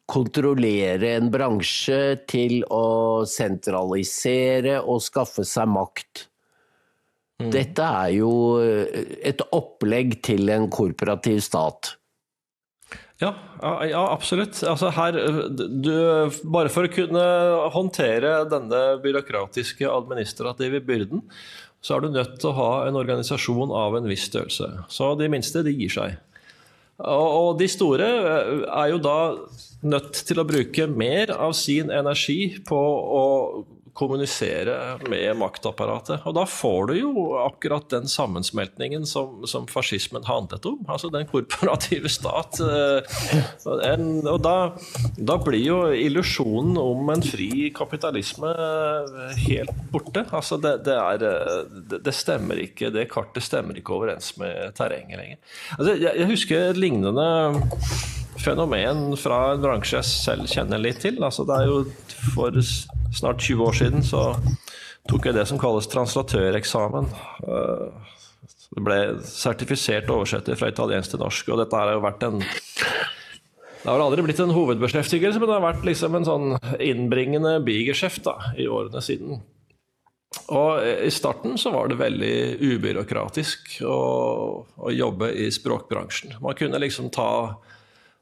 [0.08, 6.26] kontrollere en bransje, til å sentralisere og skaffe seg makt.
[7.38, 7.50] Mm.
[7.54, 11.97] Dette er jo et opplegg til en korporativ stat.
[13.18, 13.32] Ja,
[13.88, 14.60] ja, absolutt.
[14.62, 15.16] Altså her,
[15.50, 15.94] du,
[16.46, 17.24] bare for å kunne
[17.74, 21.24] håndtere denne byråkratiske administrative byrden,
[21.82, 24.70] så er du nødt til å ha en organisasjon av en viss størrelse.
[24.90, 26.14] Så de minste, de gir seg.
[26.98, 29.18] Og de store er jo da
[29.86, 33.26] nødt til å bruke mer av sin energi på å
[33.98, 36.22] kommunisere med maktapparatet.
[36.28, 40.84] Og da får du jo akkurat den sammensmeltningen som, som fascismen handlet om.
[40.86, 42.60] Altså den korporative stat.
[42.62, 43.18] Eh,
[43.88, 44.56] en, og da,
[45.18, 48.52] da, blir jo illusjonen om en fri kapitalisme
[49.48, 50.24] helt borte.
[50.30, 51.26] Altså det, det, er,
[51.90, 55.42] det, det stemmer ikke, det kartet stemmer ikke overens med terrenget lenger.
[55.78, 57.28] Altså jeg, jeg husker lignende
[58.42, 61.20] fenomen fra en bransje jeg selv kjenner litt til.
[61.24, 61.82] Altså det er jo
[62.34, 62.54] for
[63.14, 64.30] snart 20 år siden så
[65.08, 67.08] tok jeg det som kalles translatøreksamen.
[67.44, 68.16] Eh,
[68.76, 72.42] det ble sertifisert oversetter fra italiensk til norsk, og dette har jo vært en
[73.78, 76.48] det har aldri blitt en hovedbeskjeftigelse, men det har vært liksom en sånn
[76.82, 78.26] innbringende bigeskjeft
[78.58, 79.38] i årene siden.
[80.52, 82.34] Og I starten så var det veldig
[82.74, 83.98] ubyråkratisk å,
[84.66, 86.36] å jobbe i språkbransjen.
[86.44, 87.30] Man kunne liksom ta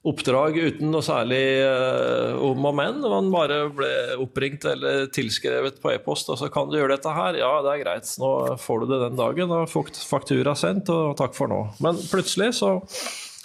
[0.06, 3.00] oppdrag uten noe særlig uh, om og men.
[3.02, 3.90] Man bare ble
[4.22, 7.38] oppringt eller tilskrevet på e-post, og så kan du gjøre dette her.
[7.40, 9.54] Ja, det er greit, nå får du det den dagen.
[9.54, 9.70] og
[10.06, 11.62] faktura sendt, og takk for nå.
[11.84, 12.76] Men plutselig så,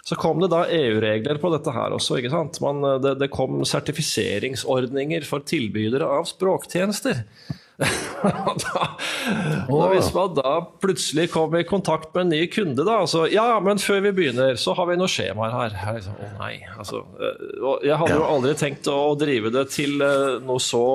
[0.06, 2.19] så kom det da EU-regler på dette her også.
[2.19, 2.62] ikke sant?
[2.63, 7.26] Man, det, det kom sertifiseringsordninger for tilbydere av språktjenester.
[8.63, 8.84] da,
[9.67, 13.48] da, hvis man da plutselig kom i kontakt med en ny kunde, da altså, Ja,
[13.63, 15.74] men før vi begynner, så har vi noen skjemaer her.
[15.74, 17.44] Å liksom, oh, nei, altså, eh,
[17.88, 20.86] jeg hadde jo aldri tenkt å drive det til eh, noe så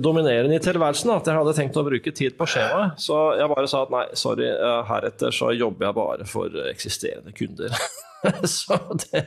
[0.00, 2.98] dominerende i tilværelsen at jeg hadde tenkt å bruke tid på skjemaet.
[3.02, 4.50] Så jeg bare sa at nei, sorry,
[4.88, 7.74] heretter så jobber jeg bare for eksisterende kunder.
[8.44, 9.20] Så det,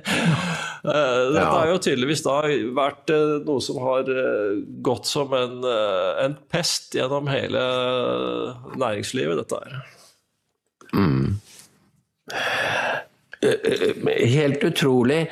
[0.84, 2.42] uh, dette har jo tydeligvis da
[2.76, 7.62] vært uh, noe som har uh, gått som en, en, pest gjennom hele
[8.76, 9.80] næringslivet, dette her.
[10.92, 11.40] Mm.
[13.42, 15.32] Helt utrolig.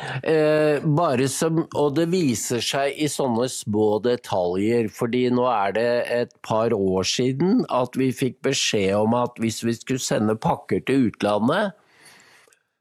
[0.98, 4.89] bare som, og det viser seg i sånne små detaljer.
[4.89, 9.62] fordi nå er det et par år siden at vi fikk beskjed om at hvis
[9.63, 11.78] vi skulle sende pakker til utlandet,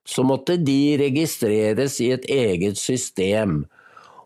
[0.08, 3.66] så måtte de registreres i et eget system.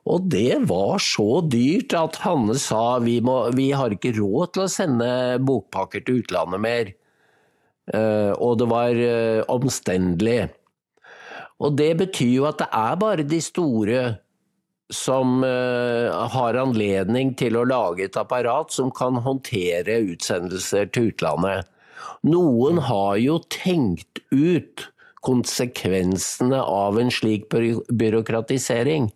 [0.07, 4.67] Og det var så dyrt at Hanne sa vi, må, vi har ikke råd til
[4.67, 5.12] å sende
[5.43, 6.95] bokpakker til utlandet mer.
[8.38, 8.99] Og det var
[9.51, 10.53] omstendelig.
[11.62, 14.03] Og det betyr jo at det er bare de store
[14.92, 21.70] som uh, har anledning til å lage et apparat som kan håndtere utsendelser til utlandet.
[22.27, 24.88] Noen har jo tenkt ut
[25.22, 29.09] konsekvensene av en slik byråkratisering?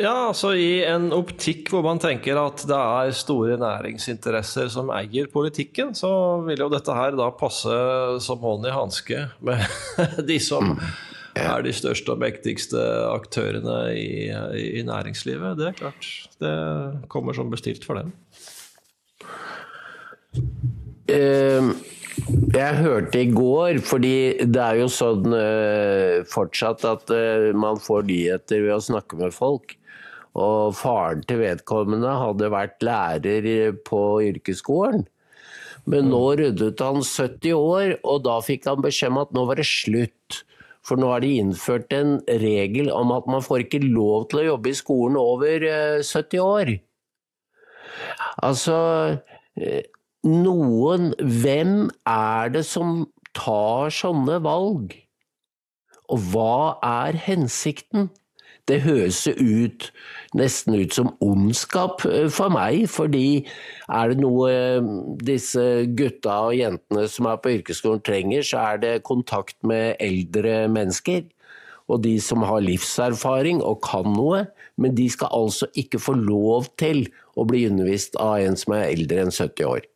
[0.00, 5.28] Ja, altså I en optikk hvor man tenker at det er store næringsinteresser som eier
[5.28, 6.08] politikken, så
[6.46, 7.74] vil jo dette her da passe
[8.24, 9.60] som hånd i hanske med
[10.30, 10.86] de som mm.
[11.44, 14.30] er de største og mektigste aktørene i,
[14.78, 15.60] i, næringslivet.
[15.60, 16.08] Det er klart.
[16.40, 16.54] Det
[17.12, 18.14] kommer som bestilt for dem.
[21.12, 21.68] Uh,
[22.56, 24.16] jeg hørte i går, fordi
[24.48, 29.36] det er jo sånn uh, fortsatt at uh, man får nyheter ved å snakke med
[29.36, 29.76] folk.
[30.38, 35.04] Og faren til vedkommende hadde vært lærer på yrkesskolen.
[35.84, 39.58] Men nå ryddet han 70 år, og da fikk han beskjed om at nå var
[39.58, 40.42] det slutt.
[40.86, 44.46] For nå har de innført en regel om at man får ikke lov til å
[44.52, 45.66] jobbe i skolen over
[46.02, 46.72] 70 eh, år.
[48.42, 48.78] Altså
[50.26, 51.76] noen Hvem
[52.08, 53.04] er det som
[53.36, 54.96] tar sånne valg?
[56.12, 58.10] Og hva er hensikten?
[58.70, 59.88] Det høres ut
[60.38, 62.86] nesten ut som ondskap eh, for meg.
[62.90, 63.42] Fordi
[63.88, 64.90] er det noe eh,
[65.24, 65.64] disse
[65.98, 71.24] gutta og jentene som er på yrkesskolen trenger, så er det kontakt med eldre mennesker.
[71.90, 74.46] Og de som har livserfaring og kan noe.
[74.80, 77.04] Men de skal altså ikke få lov til
[77.36, 79.91] å bli undervist av en som er eldre enn 70 år.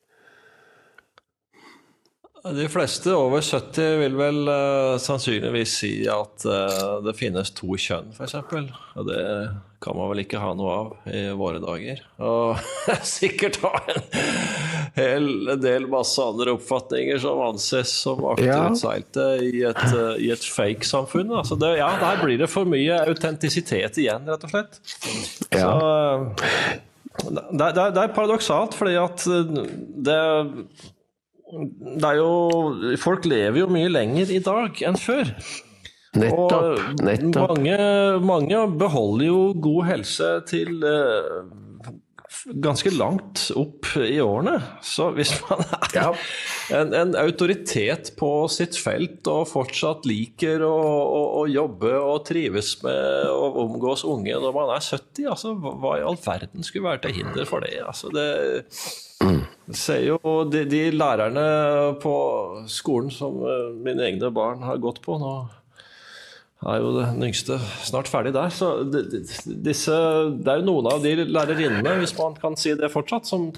[2.55, 8.13] De fleste over 70 vil vel uh, sannsynligvis si at uh, det finnes to kjønn,
[8.15, 8.37] f.eks.
[8.39, 9.25] Og det
[9.83, 12.05] kan man vel ikke ha noe av i våre dager.
[12.23, 12.63] Og
[13.17, 14.07] sikkert ha en
[14.97, 15.29] hel
[15.63, 19.45] del masse andre oppfatninger som anses som akterutseilte ja.
[19.51, 21.35] i et, uh, et fake-samfunn.
[21.43, 24.83] Altså det, ja, der blir det for mye autentisitet igjen, rett og slett.
[25.51, 25.71] Ja.
[25.73, 29.25] Så, det, det, det er paradoksalt, fordi at
[30.07, 30.21] det
[31.47, 35.31] det er jo Folk lever jo mye lenger i dag enn før.
[36.17, 36.81] Nettopp.
[37.05, 37.53] nettopp.
[37.53, 37.77] Mange,
[38.25, 41.45] mange, beholder jo god helse til uh,
[42.45, 44.57] ganske langt opp i årene.
[44.85, 46.11] Så hvis man er ja.
[46.77, 52.75] en, en, autoritet på sitt felt og fortsatt liker å, å, å, jobbe og trives
[52.85, 57.07] med å omgås unge når man er 70, altså, hva i all verden skulle være
[57.07, 57.79] til hinder for det?
[57.87, 60.19] Altså, det ser jo
[60.51, 61.47] de, de, lærerne
[62.03, 62.17] på
[62.71, 65.37] skolen som eh, mine egne barn har gått på nå
[66.65, 68.53] er jo den yngste snart ferdig der.
[68.55, 69.97] Så disse,
[70.41, 73.51] det er jo noen av de lærerinnene, hvis man kan si det fortsatt, som,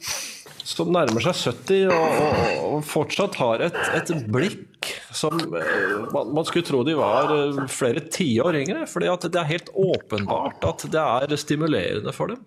[0.66, 6.34] som nærmer seg 70 og, og, og fortsatt har et, et blikk som eh, man,
[6.34, 8.86] man, skulle tro de var eh, flere tiår yngre.
[8.90, 12.42] fordi det er helt åpenbart at det er stimulerende for dem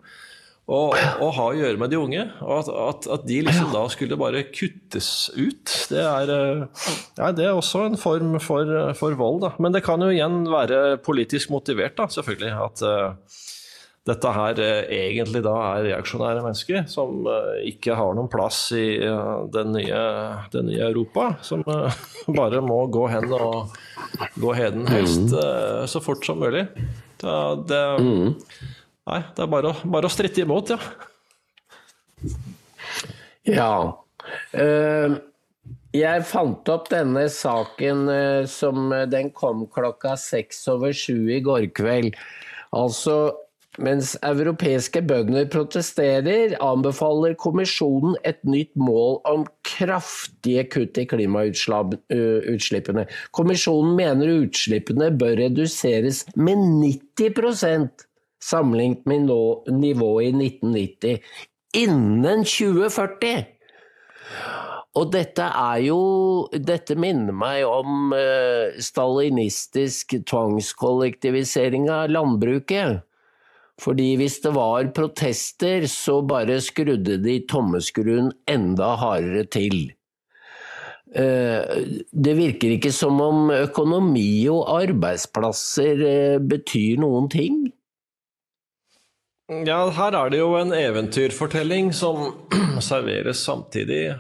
[0.69, 2.25] å, ha å gjøre med de unge.
[2.45, 7.31] Og at, at, at, de liksom da skulle bare kuttes ut, det er, eh, ja,
[7.35, 9.41] det er også en form for, for, vold.
[9.45, 9.53] Da.
[9.61, 12.53] Men det kan jo igjen være politisk motivert, da, selvfølgelig.
[12.67, 13.39] At uh,
[14.07, 18.85] dette her uh, egentlig da er reaksjonære mennesker som uh, ikke har noen plass i
[19.53, 20.03] den nye,
[20.53, 21.33] det nye Europa.
[21.45, 21.65] Som
[22.39, 23.73] bare må gå hen og
[24.39, 25.89] gå heden helst mm.
[25.89, 26.67] så fort som mulig.
[27.21, 27.33] Det,
[27.69, 28.29] det mm.
[29.09, 30.79] Nei, det er bare bare å stritte imot, ja.
[33.49, 33.73] Ja.
[34.53, 35.17] Uh,
[35.95, 41.41] jeg fant opp denne saken uh, som uh, den kom klokka seks over sju i
[41.43, 42.13] går kveld.
[42.77, 43.33] Altså,
[43.81, 53.07] mens europeiske bønder protesterer, anbefaler kommisjonen et nytt mål om kraftige kutt i klimautslippene.
[53.35, 58.07] Kommisjonen mener utslippene bør reduseres med 90
[58.43, 59.31] sammenlignet med
[59.77, 61.19] nivået i 1990
[61.81, 63.45] innen 2040!
[64.99, 65.99] Og dette er jo
[66.51, 73.05] Dette minner meg om uh, stalinistisk tvangskollektivisering av landbruket.
[73.81, 79.79] Fordi hvis det var protester, så bare skrudde de tommeskruen enda hardere til.
[81.11, 81.63] Uh,
[82.11, 87.63] det virker ikke som om økonomi og arbeidsplasser uh, betyr noen ting.
[89.51, 92.21] Ja, her er det jo en eventyrfortelling som
[92.79, 94.13] serveres samtidig.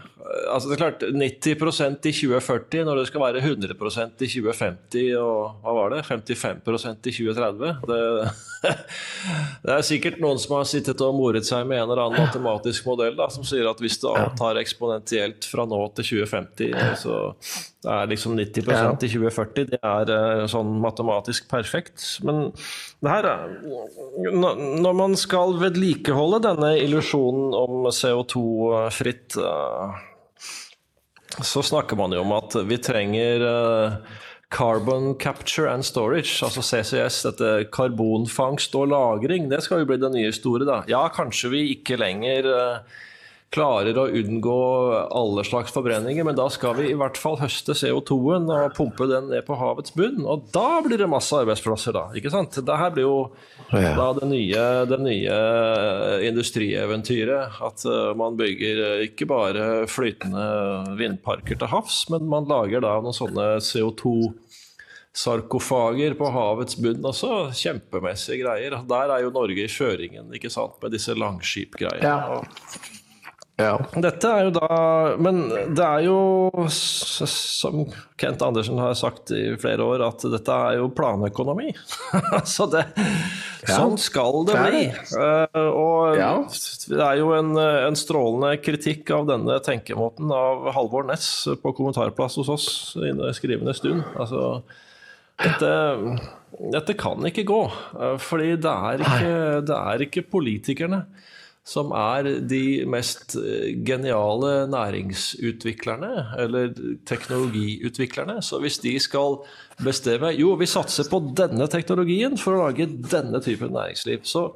[0.51, 5.63] Altså det er klart, 90% i 2040 når det skal være 100% i 2050 og
[5.63, 7.73] hva var det, 55% i 2030.
[7.89, 7.99] Det,
[9.65, 12.87] det, er sikkert noen som har sittet og moret seg med en eller annen matematisk
[12.89, 17.17] modell da, som sier at hvis du avtar eksponentielt fra nå til 2050, så
[17.87, 19.71] er liksom 90% i 2040.
[19.71, 22.03] Det er eh, sånn matematisk perfekt.
[22.25, 22.51] Men
[23.01, 23.29] det her
[24.21, 29.39] Når man skal vedlikeholde denne illusjonen om CO2-fritt
[31.39, 33.93] så snakker man jo om at vi trenger uh,
[34.51, 39.47] Carbon Capture and Storage, altså CCS, dette karbonfangst og -lagring.
[39.49, 40.81] Det skal jo bli det nye store, da.
[40.91, 42.99] Ja, kanskje vi ikke lenger uh,
[43.51, 44.59] klarer å unngå
[45.11, 49.27] alle slags forbrenninger, men da skal vi i hvert fall høste CO2-en og pumpe den
[49.31, 50.21] ned på havets bunn.
[50.23, 52.05] Og da blir det masse arbeidsplasser, da.
[52.15, 52.55] ikke sant?
[52.55, 53.17] Dette blir jo
[53.73, 53.91] ja.
[53.97, 55.39] da det nye, det nye
[56.29, 57.59] industrieventyret.
[57.67, 63.17] At uh, man bygger ikke bare flytende vindparker til havs, men man lager da noen
[63.17, 64.31] sånne CO2
[65.11, 67.51] sarkofager på havets bunn også.
[67.51, 68.79] Kjempemessige greier.
[68.87, 72.15] Der er jo Norge i kjøringen ikke sant, med disse langskipgreiene.
[72.15, 72.99] Ja.
[73.61, 73.75] Ja.
[74.01, 74.67] Dette er jo da
[75.21, 75.41] Men
[75.75, 76.17] det er jo,
[76.71, 77.83] som
[78.19, 81.71] Kent Andersen har sagt i flere år, at dette er jo planøkonomi.
[82.55, 82.83] Så det,
[83.63, 83.75] ja.
[83.75, 84.83] sånn skal det bli.
[85.13, 86.31] Uh, og ja.
[86.91, 91.31] det er jo en, en, strålende kritikk av denne tenkemåten av Halvor Næss
[91.61, 94.05] på kommentarplass hos oss i skrivende stund.
[94.19, 94.61] Altså,
[95.41, 95.73] dette,
[96.73, 97.61] dette kan ikke gå.
[97.99, 99.35] eh, Fordi det er ikke,
[99.67, 101.05] det er ikke politikerne
[101.67, 106.71] som er de mest eh, geniale næringsutviklerne, eller
[107.07, 108.39] teknologiutviklerne.
[108.41, 109.39] Så hvis de skal
[109.81, 114.47] bestemme Jo, vi satser på denne teknologien for å lage denne typen næringsliv, så,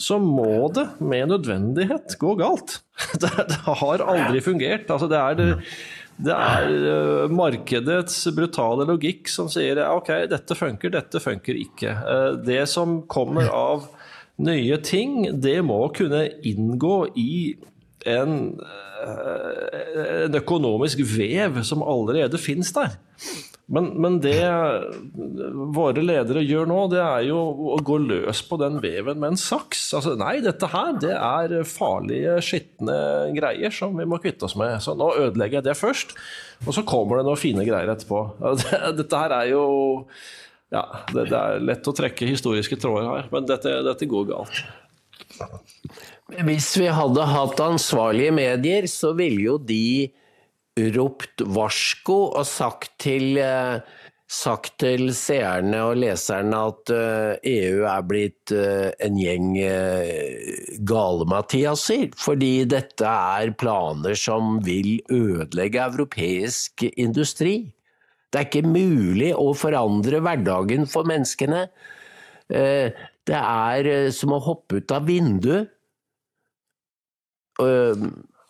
[0.00, 2.80] så må det med nødvendighet gå galt.
[3.22, 4.88] Det, det har aldri fungert.
[4.90, 5.48] Altså, det er det
[6.18, 11.92] det er uh, markedets brutale logikk som sier ok, dette funker, dette funker ikke.
[11.94, 13.86] Uh, det som kommer av
[14.38, 17.32] nye ting, det må kunne inngå i
[18.08, 22.98] en, uh, en økonomisk vev som allerede finnes der.
[23.68, 24.40] Men, men, det
[25.76, 27.36] våre ledere gjør nå, det er jo
[27.74, 29.82] å gå løs på den veven med en saks.
[29.98, 32.96] Altså, nei, dette her det er farlige, skitne
[33.36, 34.78] greier som vi må kvitte oss med.
[34.80, 36.16] Så nå ødelegger jeg det først,
[36.64, 38.22] og så kommer det noen fine greier etterpå.
[39.02, 39.64] Dette her er jo
[40.74, 44.60] Ja, det, det er lett å trekke historiske tråder her, men dette, dette går galt.
[46.44, 50.10] Hvis vi hadde hatt ansvarlige medier, så ville jo de
[50.94, 53.40] ropt varsko og sagt til,
[54.28, 59.48] sagt til seerne og leserne at EU er blitt en gjeng
[60.92, 62.12] gale-Mathiaser.
[62.20, 67.62] Fordi dette er planer som vil ødelegge europeisk industri.
[68.28, 71.66] Det er ikke mulig å forandre hverdagen for menneskene.
[72.48, 75.70] Det er som å hoppe ut av vinduet.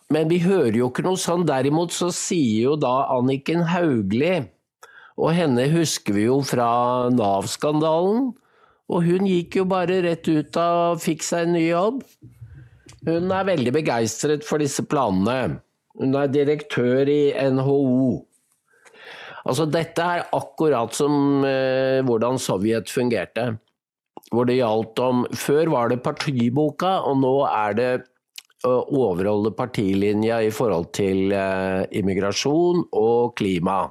[0.09, 1.45] Men vi hører jo ikke noe sånn.
[1.47, 4.43] Derimot så sier jo da Anniken Hauglie,
[5.19, 6.69] og henne husker vi jo fra
[7.13, 8.29] Nav-skandalen,
[8.89, 12.03] og hun gikk jo bare rett ut og fikk seg en ny jobb.
[13.05, 15.59] Hun er veldig begeistret for disse planene.
[15.99, 18.25] Hun er direktør i NHO.
[19.47, 23.53] Altså dette er akkurat som eh, hvordan Sovjet fungerte.
[24.33, 27.91] Hvor det gjaldt om Før var det partiboka, og nå er det
[28.67, 33.85] å overholde partilinja i forhold til eh, immigrasjon og klima.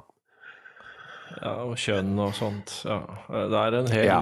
[1.41, 2.71] Ja, og kjønn og sånt.
[2.89, 2.97] Ja.
[3.29, 4.19] Det er en hel, Ja.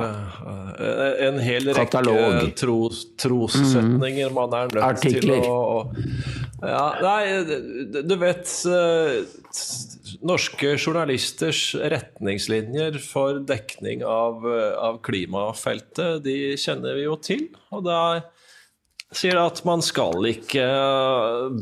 [0.78, 2.56] eh, en hel rekke Katalog.
[2.60, 5.42] tros, trossetninger man er nødt Artikler.
[5.42, 9.24] til å, å Ja, nei, du- du vet eh,
[10.24, 17.48] Norske journalisters retningslinjer for dekning av, eh, av klimafeltet, de kjenner vi jo til.
[17.72, 18.24] Og det er
[19.16, 20.66] sier at man skal ikke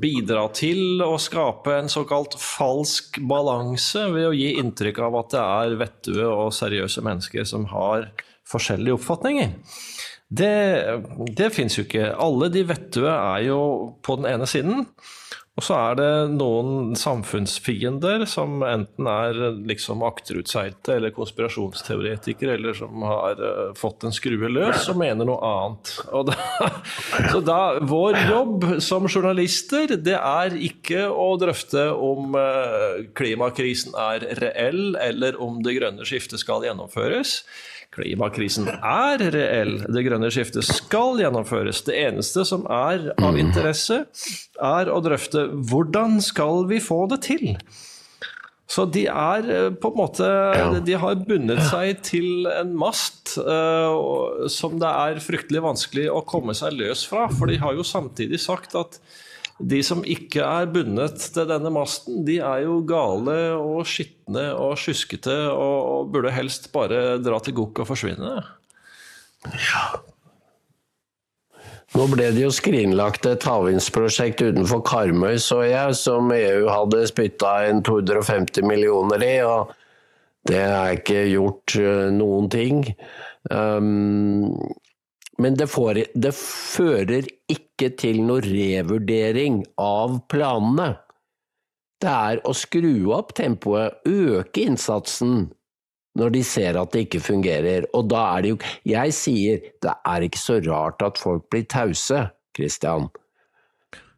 [0.01, 5.43] bidra til å skape en såkalt falsk balanse ved å gi inntrykk av at det
[5.43, 8.09] er vettue og seriøse mennesker som har
[8.49, 9.53] forskjellige oppfatninger.
[10.25, 10.55] Det,
[11.37, 12.09] det fins jo ikke.
[12.17, 13.59] Alle de vettue er jo
[14.03, 14.87] på den ene siden.
[15.55, 19.37] Og så er det noen samfunnsfiender som enten er
[19.69, 25.39] liksom akterutseilte eller konspirasjonsteoretikere, eller som har eh, fått en skrue løs og mener noe
[25.47, 25.93] annet.
[26.27, 26.35] Da,
[27.31, 34.27] så da, vår jobb som journalister, det er ikke å drøfte om eh, klimakrisen er
[34.43, 37.39] reell, eller om det grønne skiftet skal gjennomføres.
[37.93, 39.77] Klimakrisen er reell.
[39.91, 41.83] Det grønne skiftet skal gjennomføres.
[41.87, 44.03] Det eneste som er av interesse,
[44.59, 47.53] er å drøfte hvordan skal vi få det til.
[48.65, 50.27] Så de er eh, på en måte
[50.87, 56.55] De har bundet seg til en mast uh, som det er fryktelig vanskelig å komme
[56.57, 57.27] seg løs fra.
[57.29, 58.97] For de har jo samtidig sagt at
[59.59, 64.75] de som ikke er bundet til denne masten, de er jo gale og skitne og
[64.81, 68.33] sjuskete og, og burde helst bare dra til gokk og forsvinne.
[69.45, 69.85] Ja.
[71.95, 77.53] Nå ble det jo skrinlagt et havvindsprosjekt utenfor Karmøy, så jeg, som EU hadde spytta
[77.69, 79.71] inn 250 millioner i, og
[80.49, 82.83] det er ikke gjort eh, noen ting.
[83.47, 84.51] Um,
[85.41, 90.93] men det, får, det fører ikke til noe revurdering av planene.
[92.01, 95.49] Det er å skru opp tempoet, øke innsatsen
[96.15, 97.87] når de ser at det ikke fungerer.
[97.95, 98.57] Og da er det jo
[98.87, 103.09] Jeg sier det er ikke så rart at folk blir tause, Christian.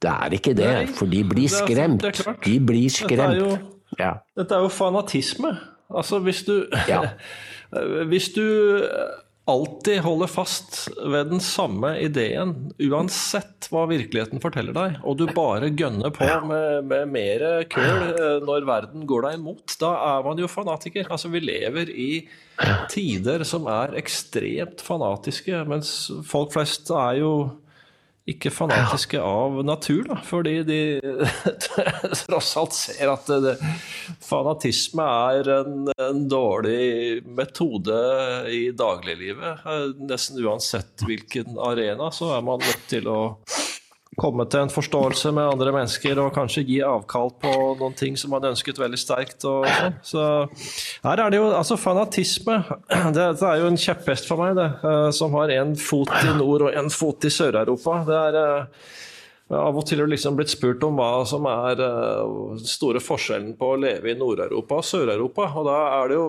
[0.02, 2.02] Det er ikke det, Nei, for de blir skremt.
[2.06, 2.38] det er.
[2.44, 3.40] De blir Dette er skremt.
[3.42, 3.58] jo,
[3.98, 4.12] Ja.
[4.38, 5.58] dette er jo fanatisme.
[5.90, 7.02] Altså hvis du Ja.
[8.08, 8.44] Hvis du
[9.48, 15.72] alltid holder fast ved den samme ideen, uansett hva virkeligheten forteller deg, og du bare
[15.72, 20.42] gønner på med, med mer køl eh, når verden går deg imot, da er man
[20.42, 21.08] jo fanatiker.
[21.08, 22.10] Altså, vi lever i
[22.92, 25.94] tider som er ekstremt fanatiske, mens
[26.28, 27.32] folk flest er jo
[28.28, 30.80] ikke fanatiske av natur, da, fordi de
[32.26, 33.54] tross alt ser at det,
[34.24, 37.96] fanatisme er en, en, dårlig metode
[38.52, 39.64] i dagliglivet.
[40.10, 43.20] Nesten uansett hvilken arena, så er man nødt til å
[44.18, 48.34] komme til en forståelse med andre mennesker og kanskje gi avkall på noen ting som
[48.34, 49.46] man ønsket veldig sterkt.
[49.46, 49.98] Og sånn.
[50.02, 50.24] Så
[51.04, 52.60] her er det jo altså fanatisme.
[53.18, 54.68] Det, er jo en kjepphest for meg, det.
[54.82, 58.00] Eh, som har en fot i nord og en fot i Sør-Europa.
[58.08, 58.96] Det er eh,
[59.56, 63.54] av og til har liksom blitt spurt om hva som er den uh, store forskjellen
[63.60, 65.48] på å leve i Nord-Europa og Sør-Europa.
[65.56, 66.26] Og da er det jo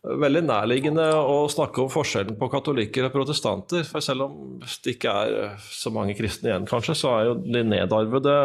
[0.00, 3.84] veldig nærliggende å snakke om forskjellen på katolikker og protestanter.
[3.88, 7.64] For selv om det ikke er så mange kristne igjen, kanskje, så er jo de
[7.68, 8.36] nedarvede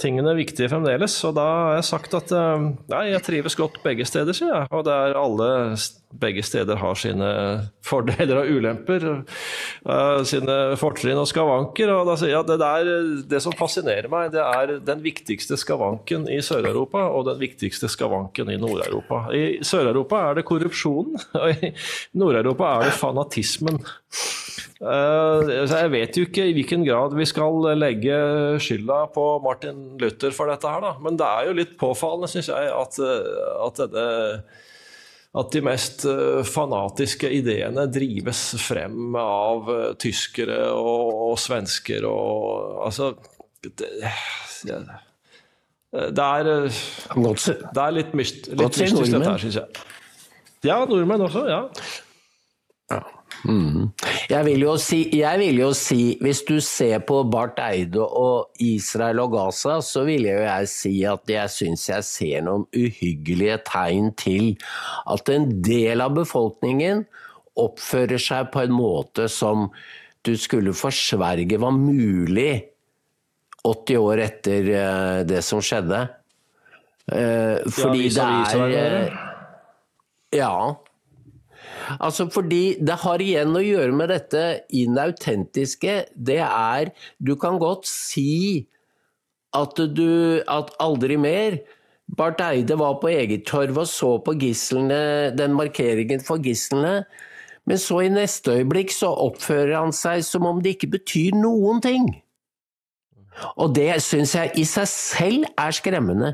[0.00, 1.14] tingene viktige fremdeles.
[1.28, 4.68] Og da har jeg sagt at eh, nei, jeg trives godt begge steder, sier jeg.
[4.76, 5.52] Og det er alle
[6.16, 7.28] begge steder har sine
[7.84, 9.04] fordeler og ulemper,
[9.84, 11.90] uh, sine fortrinn og skavanker.
[11.92, 12.90] Og da sier jeg at det, der,
[13.34, 18.52] det som fascinerer meg, det er den viktigste skavanken i Sør-Europa og den viktigste skavanken
[18.54, 19.26] i Nord-Europa.
[19.34, 21.74] I Sør-Europa er det korrupsjonen, og i
[22.16, 23.82] Nord-Europa er det fanatismen.
[24.76, 28.16] Uh, jeg vet jo ikke i hvilken grad vi skal legge
[28.60, 30.90] skylda på Martin Luther for dette her, da.
[31.00, 34.42] Men det er jo litt påfallende, syns jeg, at, at, denne,
[35.40, 39.72] at, de mest uh, fanatiske ideene drives frem av
[40.02, 43.14] tyskere og, og, svensker og Altså
[43.64, 43.88] det,
[45.96, 46.44] det er,
[47.72, 49.86] det er litt, myst, litt mystisk, dette her, syns jeg.
[50.66, 51.46] Ja, nordmenn også.
[51.48, 51.64] ja.
[53.44, 53.90] Mm.
[54.30, 59.20] Jeg, vil si, jeg, vil jo si, hvis du ser på Barth Eide og Israel
[59.24, 64.12] og Gaza, så vil jo jeg si at jeg syns jeg ser noen uhyggelige tegn
[64.18, 64.54] til
[65.12, 67.04] at en del av befolkningen
[67.56, 69.68] oppfører seg på en måte som
[70.26, 72.52] du skulle forsverge var mulig
[73.66, 76.02] 80 år etter eh, det som skjedde.
[77.06, 78.26] Eh, fordi det
[78.82, 79.14] er
[80.34, 80.74] Ja.
[82.00, 84.42] Altså fordi det har igjen å gjøre med dette
[84.74, 85.98] inautentiske.
[86.14, 88.66] Det er Du kan godt si
[89.54, 91.60] at du At aldri mer.
[92.16, 97.00] Barth Eide var på eget torv og så på gislene, den markeringen for gislene.
[97.66, 101.82] Men så i neste øyeblikk så oppfører han seg som om det ikke betyr noen
[101.82, 102.06] ting.
[103.60, 106.32] Og det syns jeg i seg selv er skremmende,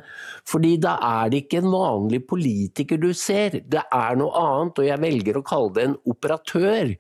[0.49, 4.89] fordi da er det ikke en vanlig politiker du ser, det er noe annet, og
[4.89, 6.93] jeg velger å kalle det en operatør.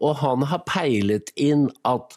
[0.00, 2.16] Og han har peilet inn at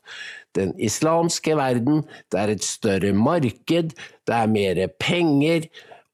[0.58, 3.96] den islamske verden, det er et større marked,
[4.28, 5.68] det er mer penger,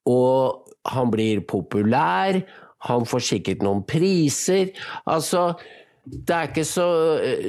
[0.10, 2.42] og han blir populær,
[2.88, 4.72] han får sikkert noen priser.
[5.10, 5.52] Altså,
[6.10, 6.86] det er ikke så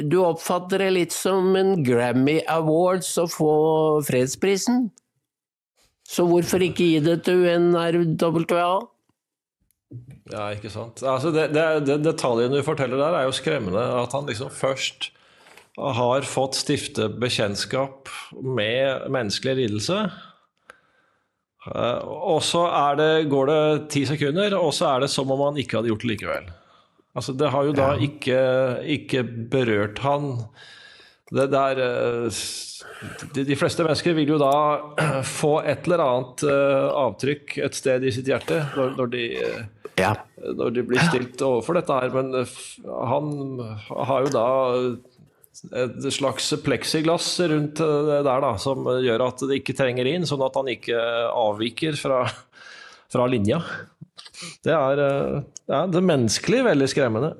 [0.04, 3.52] Du oppfatter det litt som en Grammy Awards å få
[4.06, 4.88] fredsprisen?
[6.10, 8.72] Så hvorfor ikke gi det til UNRWA?
[10.30, 11.02] Ja, ikke sant.
[11.06, 13.82] Altså det, det, det, detaljen du forteller der, er jo skremmende.
[14.02, 15.12] At han liksom først
[15.78, 18.10] har fått stifte bekjentskap
[18.42, 20.00] med menneskelig lidelse.
[21.70, 22.64] Eh, og så
[22.98, 23.62] det, går det
[23.94, 26.50] ti sekunder, og så er det som om han ikke hadde gjort det likevel.
[27.16, 28.40] Altså, det har jo da ikke,
[28.98, 30.36] ikke berørt han.
[31.30, 32.40] Det der eh,
[33.34, 34.54] de, de, fleste mennesker vil jo da
[35.40, 39.22] få et eller annet uh, avtrykk et sted i sitt hjerte når, når, de,
[40.00, 40.14] ja.
[40.58, 42.14] når de, blir stilt overfor dette her.
[42.14, 42.34] Men
[43.10, 43.32] han
[44.10, 44.48] har jo da
[45.76, 50.46] et slags pleksiglass rundt det der da, som gjør at det ikke trenger inn, sånn
[50.46, 50.98] at han ikke
[51.30, 52.22] avviker fra,
[53.10, 53.58] fra linja.
[54.64, 57.34] Det er uh, ja, det menneskelige veldig skremmende.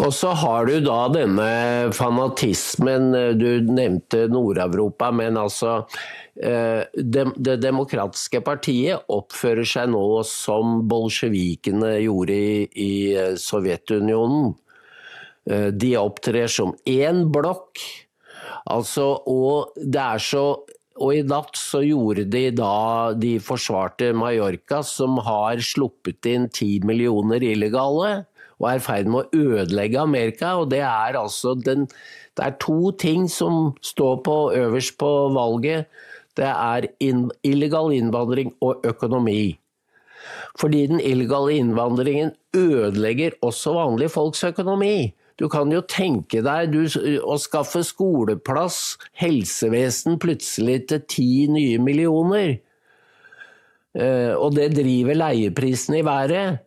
[0.00, 5.76] Og så har du da denne fanatismen Du nevnte Nord-Europa, men altså
[6.40, 14.54] eh, Det demokratiske partiet oppfører seg nå som bolsjevikene gjorde i, i eh, Sovjetunionen.
[15.50, 17.84] Eh, de opptrer som én blokk.
[18.72, 20.44] Altså, og det er så
[20.94, 26.78] og i natt så gjorde de da De forsvarte Mallorca, som har sluppet inn ti
[26.86, 28.24] millioner illegale
[28.60, 30.54] og er i ferd med å ødelegge Amerika.
[30.62, 31.88] Og det er altså den
[32.34, 35.86] Det er to ting som står på øverst på valget.
[36.34, 39.58] Det er in, illegal innvandring og økonomi.
[40.58, 45.14] Fordi den illegale innvandringen ødelegger også vanlige folks økonomi.
[45.40, 46.84] Du kan jo tenke deg du,
[47.24, 52.60] å skaffe skoleplass, helsevesen, plutselig til ti nye millioner.
[53.94, 56.62] Og det driver leieprisene i været.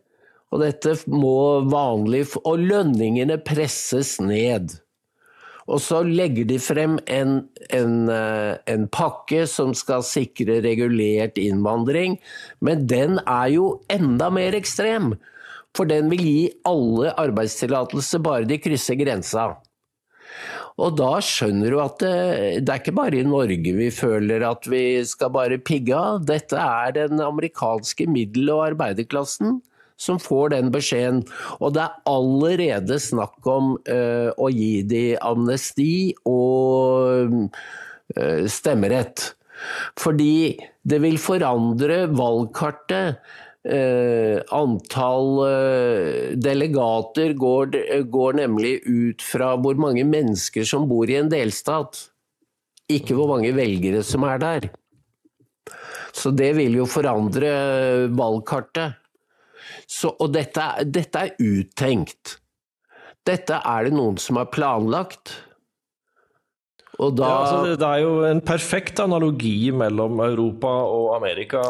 [0.48, 4.78] Og dette må vanlig Og lønningene presses ned.
[5.68, 7.42] Og så legger de frem en,
[7.76, 12.16] en, en, pakke som skal sikre regulert innvandring,
[12.64, 15.12] men den er jo enda mer ekstrem.
[15.78, 19.52] For den vil gi alle arbeidstillatelse bare de krysser grensa.
[20.78, 22.10] Og da skjønner du at det,
[22.62, 26.20] det, er ikke bare i Norge vi føler at vi skal bare pigge av.
[26.26, 29.58] Dette er den amerikanske middel- og arbeiderklassen
[29.98, 31.24] som får den beskjeden.
[31.58, 37.34] Og det er allerede snakk om uh, å gi de amnesti og
[38.14, 39.32] uh, stemmerett.
[39.98, 40.54] Fordi
[40.86, 43.18] det vil forandre valgkartet.
[43.68, 45.42] Uh, antall
[46.40, 47.74] delegater går,
[48.08, 52.00] går nemlig ut fra hvor mange mennesker som bor i en delstat,
[52.88, 54.70] ikke hvor mange velgere som er der.
[56.16, 57.50] Så det vil jo forandre
[58.16, 58.96] valgkartet.
[59.88, 62.38] Så, og dette, dette er uttenkt.
[63.28, 65.34] Dette er det noen som har planlagt.
[66.98, 67.22] Da...
[67.22, 71.60] Ja, altså det, det, er jo en perfekt analogi mellom Europa og Amerika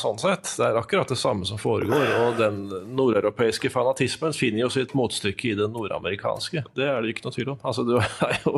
[0.00, 0.48] sånn sett.
[0.56, 2.06] Det er akkurat det samme som foregår.
[2.22, 2.62] Og den
[2.96, 6.64] nordeuropeiske fanatismen finner jo sitt motstykke i den nordamerikanske.
[6.72, 7.60] Det er det ikke noe tvil om.
[7.68, 7.98] Altså, du
[8.30, 8.54] er jo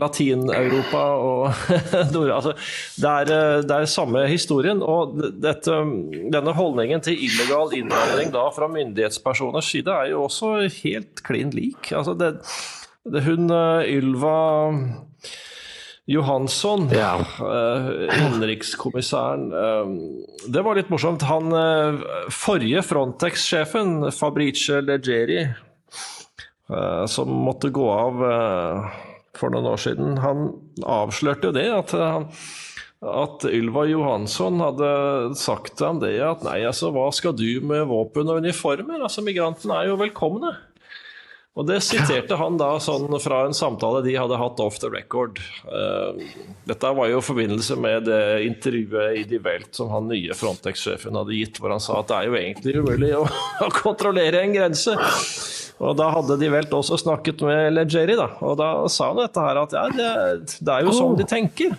[0.00, 1.62] Latin-Europa og
[2.16, 2.32] nord...
[2.38, 2.56] Altså,
[2.96, 4.80] det, er, det er samme historien.
[4.80, 5.82] Og dette,
[6.32, 11.92] denne holdningen til illegal innvandring da fra myndighetspersoners side er jo også helt klin lik.
[11.92, 14.72] Altså, det det hun eh, Ylva
[16.10, 17.20] Johansson, ja.
[17.38, 19.92] uh, innenrikskommissæren uh,
[20.50, 21.22] Det var litt morsomt.
[21.28, 21.54] Han
[22.34, 25.44] forrige Frontex-sjefen, Fabrice Leggeri,
[27.10, 28.18] som måtte gå av
[29.38, 30.50] for noen år siden, han
[30.82, 31.68] avslørte jo det.
[31.74, 31.94] at
[33.00, 34.88] at Ylva Johansson hadde
[35.40, 39.00] sagt til ham det at nei, altså hva skal du med våpen og uniformer?
[39.00, 40.52] Altså Migrantene er jo velkomne.
[41.58, 45.40] Og det siterte han da sånn fra en samtale de hadde hatt off the record.
[45.66, 46.14] Uh,
[46.70, 51.18] dette var jo i forbindelse med det intervjuet i Die Welt som han nye Frontex-sjefen
[51.18, 53.24] hadde gitt, hvor han sa at det er jo egentlig umulig å,
[53.66, 54.94] å kontrollere en grense.
[55.80, 58.28] Og da hadde Die Welt også snakket med Legeri, da.
[58.46, 60.10] Og da sa han dette her at ja, det,
[60.60, 61.74] det er jo sånn de tenker.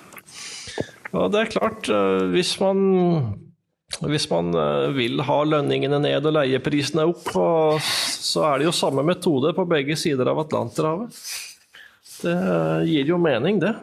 [1.15, 2.83] Og det er klart, uh, hvis man
[3.99, 7.31] hvis man eh, vil ha lønningene ned og leieprisene opp,
[7.83, 11.17] så er det jo samme metode på begge sider av Atlanterhavet.
[12.21, 12.37] Det
[12.87, 13.73] gir jo mening, det.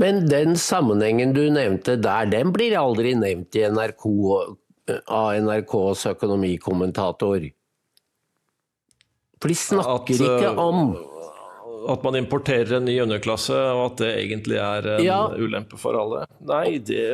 [0.00, 4.06] Men den sammenhengen du nevnte der, den blir aldri nevnt i NRK,
[5.10, 7.48] av NRKs økonomikommentator.
[9.36, 10.94] For de snakker At, ikke eh, om
[11.92, 15.20] at man importerer en ny underklasse, og at det egentlig er en ja.
[15.36, 16.24] ulempe for alle.
[16.46, 17.04] Nei, det,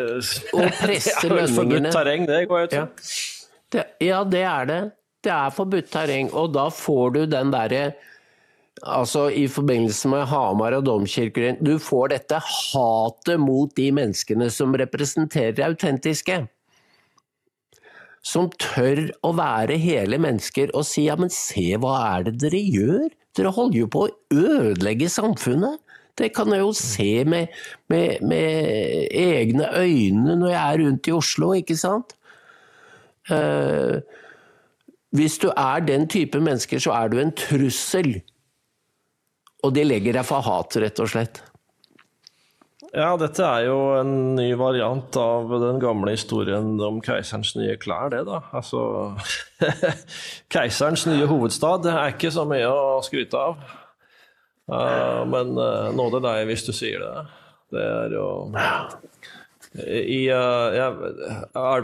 [0.52, 2.86] det er forbudt terreng, det går jeg ut fra.
[3.76, 4.22] Ja.
[4.24, 4.80] det er det.
[5.22, 7.92] Det er forbudt terreng, og da får du den derre
[8.82, 14.74] Altså I forbindelse med Hamar og domkirker Du får dette hatet mot de menneskene som
[14.74, 16.40] representerer autentiske.
[18.26, 22.62] Som tør å være hele mennesker og si ja, men se hva er det dere
[22.62, 23.08] gjør?
[23.36, 25.80] Dere holder jo på å ødelegge samfunnet.
[26.18, 27.54] Det kan jeg jo se med,
[27.88, 32.12] med, med egne øyne når jeg er rundt i Oslo, ikke sant?
[33.30, 34.02] Uh,
[35.16, 38.14] hvis du er den type mennesker, så er du en trussel.
[39.62, 41.40] Og det legger deg for hat, rett og slett.
[42.92, 48.10] Ja, dette er jo en ny variant av den gamle historien om keiserens nye klær,
[48.12, 48.42] det, da.
[48.52, 48.82] Altså
[50.52, 53.62] Keiserens nye hovedstad det er ikke så mye å skryte av.
[54.68, 57.24] Uh, men uh, nåde deg hvis du sier det.
[57.72, 58.26] Det er jo
[59.74, 60.90] i, uh, ja,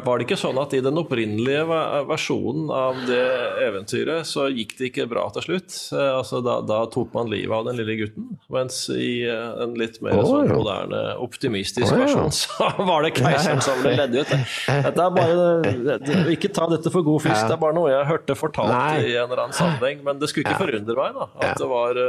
[0.04, 1.62] var det ikke sånn at i den opprinnelige
[2.08, 3.22] versjonen av det
[3.64, 5.72] eventyret, så gikk det ikke bra til slutt?
[5.94, 8.26] Uh, altså da, da, tok man livet av den lille gutten.
[8.52, 13.14] Mens i uh, en litt mer oh, sånn moderne, optimistisk oh, versjon, så var det
[13.16, 14.36] keiseren som ble ledd ut.
[14.68, 18.36] Dette er bare, ikke ta dette for god fisk, det er bare noe jeg hørte
[18.36, 19.08] fortalt Nei.
[19.08, 20.04] i en eller annen sammenheng.
[20.04, 22.04] Men det skulle ikke forundre meg da, at det var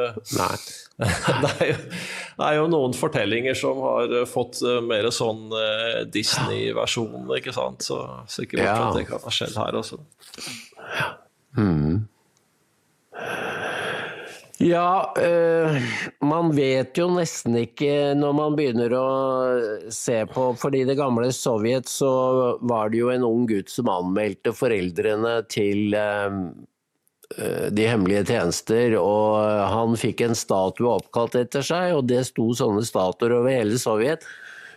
[1.44, 1.78] det, er jo,
[2.40, 5.48] det er jo noen fortellinger som har fått mer sånn
[6.12, 7.88] Disney-versjon, ikke sant.
[7.88, 8.78] Så sikkert ja.
[8.90, 10.02] at det kan ha skjedd her også.
[11.58, 12.04] Mm.
[14.60, 15.78] Ja, øh,
[16.20, 19.12] man vet jo nesten ikke når man begynner å
[19.94, 22.10] se på fordi det gamle Sovjet så
[22.60, 26.42] var det jo en ung gutt som anmeldte foreldrene til øh,
[27.30, 29.36] de hemmelige tjenester, og
[29.70, 34.26] han fikk en statue oppkalt etter seg, og det sto sånne statuer over hele Sovjet.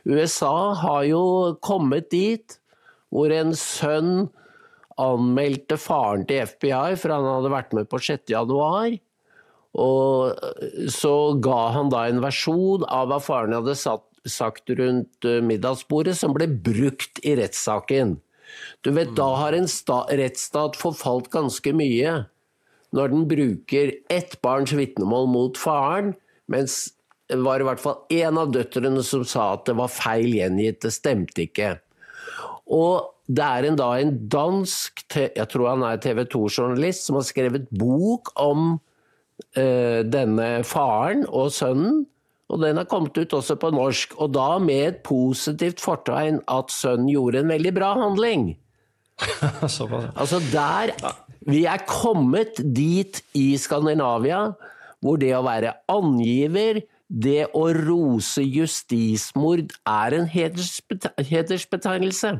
[0.04, 1.22] USA har jo
[1.64, 2.58] kommet dit
[3.12, 4.28] hvor en sønn
[5.00, 8.24] anmeldte faren til FBI, for han hadde vært med på 6.
[8.32, 8.96] januar.
[9.72, 16.16] Og så ga han da en versjon av hva faren hadde sagt rundt eh, middagsbordet,
[16.18, 18.18] som ble brukt i rettssaken.
[18.84, 22.18] Du vet, da har en sta, rettsstat forfalt ganske mye.
[22.92, 26.12] Når den bruker ett barns vitnemål mot faren,
[26.52, 26.92] mens
[27.32, 30.82] det var i hvert fall én av døtrene som sa at det var feil gjengitt,
[30.84, 31.76] det stemte ikke.
[32.72, 37.26] Og det er en, da en dansk, jeg tror han er TV 2-journalist, som har
[37.28, 38.74] skrevet bok om
[39.56, 42.02] eh, denne faren og sønnen.
[42.52, 46.74] Og den har kommet ut også på norsk, og da med et positivt fortegn at
[46.74, 48.50] sønnen gjorde en veldig bra handling.
[49.62, 50.92] altså der
[51.48, 54.54] Vi er kommet dit i Skandinavia
[55.02, 56.78] hvor det å være angiver,
[57.08, 62.38] det å rose justismord, er en hedersbetegnelse.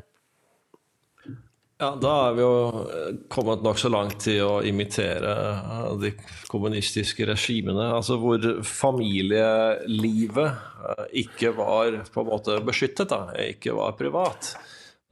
[1.83, 6.13] Ja, da er vi jo eh, kommet nokså langt i å imitere eh, de
[6.51, 7.89] kommunistiske regimene.
[7.97, 14.55] Altså hvor familielivet eh, ikke var på en måte beskyttet, da, ikke var privat.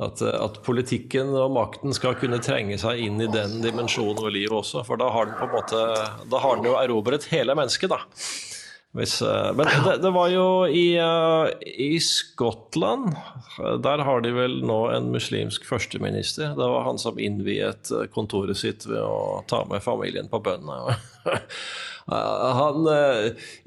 [0.00, 4.56] At, at, politikken og makten skal kunne trenge seg inn i den dimensjonen ved livet
[4.62, 4.80] også.
[4.88, 5.82] For da har den på en måte,
[6.32, 8.00] da har den jo erobret hele mennesket, da.
[8.96, 13.12] Hvis, eh, men det, det, var jo i, uh, i, Skottland
[13.84, 16.56] Der har de vel nå en muslimsk førsteminister.
[16.58, 20.98] Det var han som innviet eh, kontoret sitt ved å ta med familien på bøndene.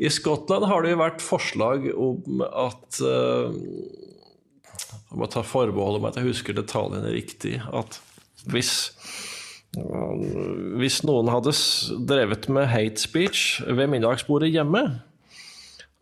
[0.03, 2.99] I Skottland har det jo vært forslag om at
[5.14, 7.59] Jeg må ta forbehold om at jeg husker detaljene riktig.
[7.70, 8.01] At
[8.49, 8.74] hvis
[9.74, 11.53] hvis noen hadde
[12.05, 14.84] drevet med hate speech ved middagsbordet hjemme,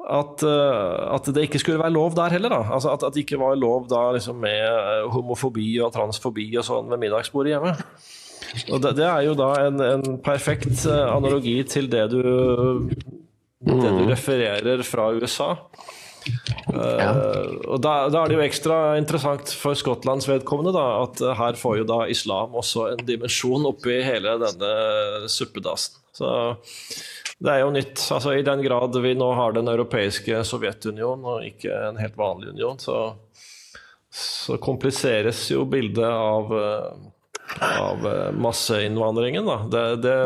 [0.02, 2.50] at, uh, at, det ikke skulle være lov der heller.
[2.50, 6.48] da altså At, at det ikke var lov da liksom med eh, homofobi og transfobi
[6.58, 7.76] og sånn ved middagsbordet hjemme.
[8.74, 12.22] Og det, det, er jo da en, en perfekt uh, analogi til det du,
[13.62, 14.10] det du mm.
[14.10, 15.54] refererer fra USA.
[16.72, 21.58] Uh, og da, da, er det jo ekstra interessant for Skottlands vedkommende da, at her
[21.60, 25.98] får jo da islam også en dimensjon oppi hele denne suppedassen.
[26.12, 26.30] Så
[27.42, 28.02] det er jo nytt.
[28.14, 32.54] altså I den grad vi nå har Den europeiske Sovjetunionen og ikke en helt vanlig
[32.54, 33.16] union, så,
[34.14, 39.50] så kompliseres jo bildet av, eh, av eh, masseinnvandringen.
[39.50, 39.58] Da.
[39.74, 40.18] Det, det,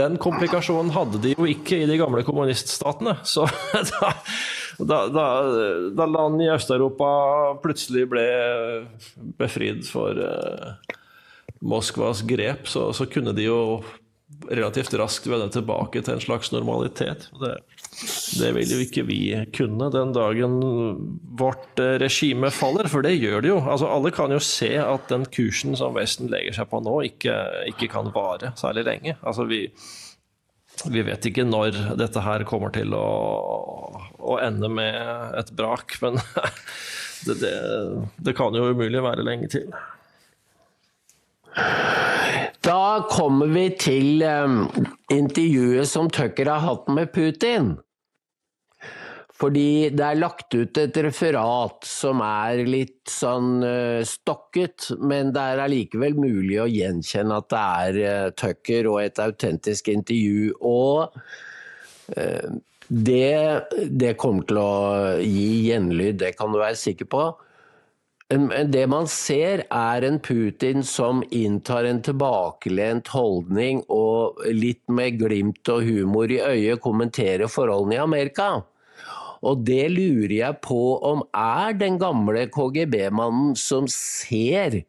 [0.00, 3.18] den komplikasjonen hadde de jo ikke i de gamle kommuniststatene.
[3.32, 4.14] Så da,
[4.86, 5.26] da,
[5.96, 7.10] da, land i Øst-Europa
[7.62, 8.26] plutselig ble
[9.40, 10.94] befridd for eh,
[11.60, 13.60] Moskvas grep, så, så, kunne de jo
[14.48, 17.26] relativt raskt vende tilbake til en slags normalitet.
[17.42, 17.52] Det,
[18.40, 19.20] det vil jo ikke vi
[19.56, 20.58] kunne den dagen
[21.40, 23.58] vårt eh, regime faller, for det gjør det jo.
[23.60, 27.36] Altså, alle kan jo se at den kursen som Vesten legger seg på nå, ikke,
[27.74, 29.18] ikke kan vare særlig lenge.
[29.20, 29.66] Altså, vi,
[30.88, 33.06] vi, vet ikke når dette her kommer til å,
[34.18, 34.96] å ende med
[35.40, 36.20] et brak, men
[37.26, 37.54] det, det,
[38.24, 39.68] det kan jo umulig være lenge til.
[42.64, 44.62] Da kommer vi til um,
[45.12, 47.74] intervjuet som Tucker har hatt med Putin.
[49.40, 55.44] Fordi det er lagt ut et referat som er litt sånn uh, stokket, men det
[55.54, 60.50] er allikevel mulig å gjenkjenne at det er uh, Tucker og et autentisk intervju.
[60.60, 61.16] Og
[62.18, 62.50] uh,
[62.90, 64.72] det, det kommer til å
[65.22, 67.30] gi gjenlyd, det kan du være sikker på.
[68.30, 75.70] Det man ser, er en Putin som inntar en tilbakelent holdning og litt med glimt
[75.72, 78.50] og humor i øyet kommenterer forholdene i Amerika.
[79.46, 84.82] Og det lurer jeg på om er den gamle KGB-mannen som ser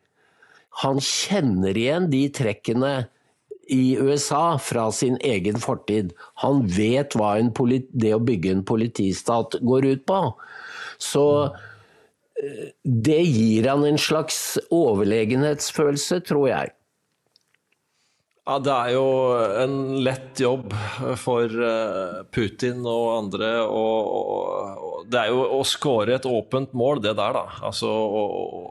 [0.81, 2.91] Han kjenner igjen de trekkene
[3.71, 6.13] i USA fra sin egen fortid.
[6.43, 7.33] Han vet hva
[7.91, 10.21] det å bygge en politistat går ut på.
[10.99, 11.25] Så
[12.83, 16.73] det gir han en slags overlegenhetsfølelse, tror jeg.
[18.51, 19.03] Ja, Det er jo
[19.63, 20.73] en lett jobb
[21.21, 23.51] for eh, Putin og andre.
[23.63, 27.37] Og, og det er jo å skåre et åpent mål, det der.
[27.37, 27.45] da.
[27.69, 28.23] Altså Å,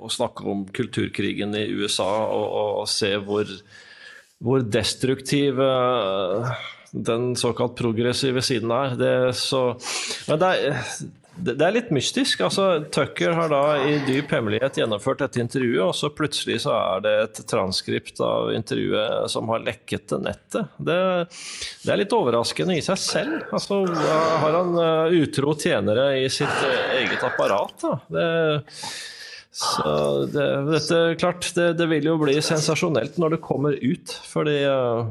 [0.04, 2.44] å snakke om kulturkrigen i USA og,
[2.82, 3.48] og se hvor,
[4.44, 6.52] hvor destruktiv eh,
[6.92, 9.00] den såkalt progressive siden er.
[9.00, 9.62] Det, så,
[10.28, 10.92] men det er,
[11.45, 12.43] det er litt mystisk.
[12.45, 17.05] altså Tucker har da i dyp hemmelighet gjennomført dette intervjuet, og så plutselig så er
[17.05, 20.72] det et transkript av intervjuet som har lekket til nettet.
[20.78, 20.99] Det,
[21.84, 23.38] det, er litt overraskende i seg selv.
[23.51, 27.76] Altså, Har han uh, utro tjenere i sitt uh, eget apparat?
[27.82, 27.95] da?
[28.11, 28.28] Det,
[29.61, 34.61] så det, dette, klart, det, det, vil jo bli sensasjonelt når det kommer ut, fordi
[34.68, 35.11] uh,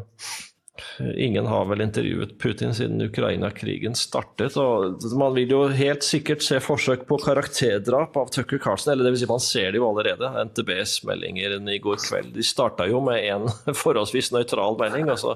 [1.16, 4.58] Ingen har vel intervjuet Putin siden Ukraina-krigen startet.
[4.58, 8.94] og Man vil jo helt sikkert se forsøk på karakterdrap av Tucker Carlson.
[8.94, 10.32] eller det vil si Man ser det jo allerede.
[10.50, 13.48] NTBs meldinger i går kveld de starta jo med en
[13.84, 15.10] forholdsvis nøytral melding.
[15.10, 15.36] og Så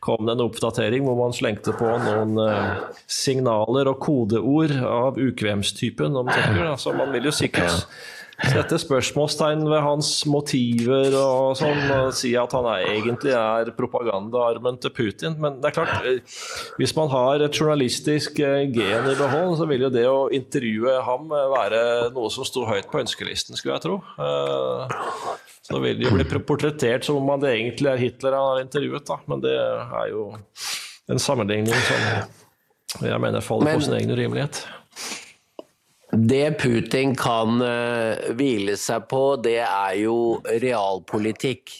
[0.00, 6.16] kom det en oppdatering hvor man slengte på noen uh, signaler og kodeord av ukvemstypen
[6.16, 6.66] om Tucker.
[6.72, 7.86] Altså, man vil jo sikkert
[8.48, 14.78] sette spørsmålstegn ved hans motiver og sånn, og si at han er, egentlig er propagandaarmen
[14.80, 15.36] til Putin.
[15.42, 16.22] Men det er klart, eh,
[16.80, 20.96] hvis man har et journalistisk eh, gen i behold, så vil jo det å intervjue
[21.06, 21.84] ham eh, være
[22.16, 24.00] noe som sto høyt på ønskelisten, skulle jeg tro.
[25.70, 29.06] Så vil det jo bli portrettert som om det egentlig er Hitler han har intervjuet,
[29.06, 29.20] da.
[29.30, 30.30] Men det er jo
[31.10, 31.76] en sammenligning
[32.96, 34.64] som jeg mener faller på sin egen urimelighet.
[36.10, 41.74] Det Putin kan uh, hvile seg på, det er jo realpolitikk.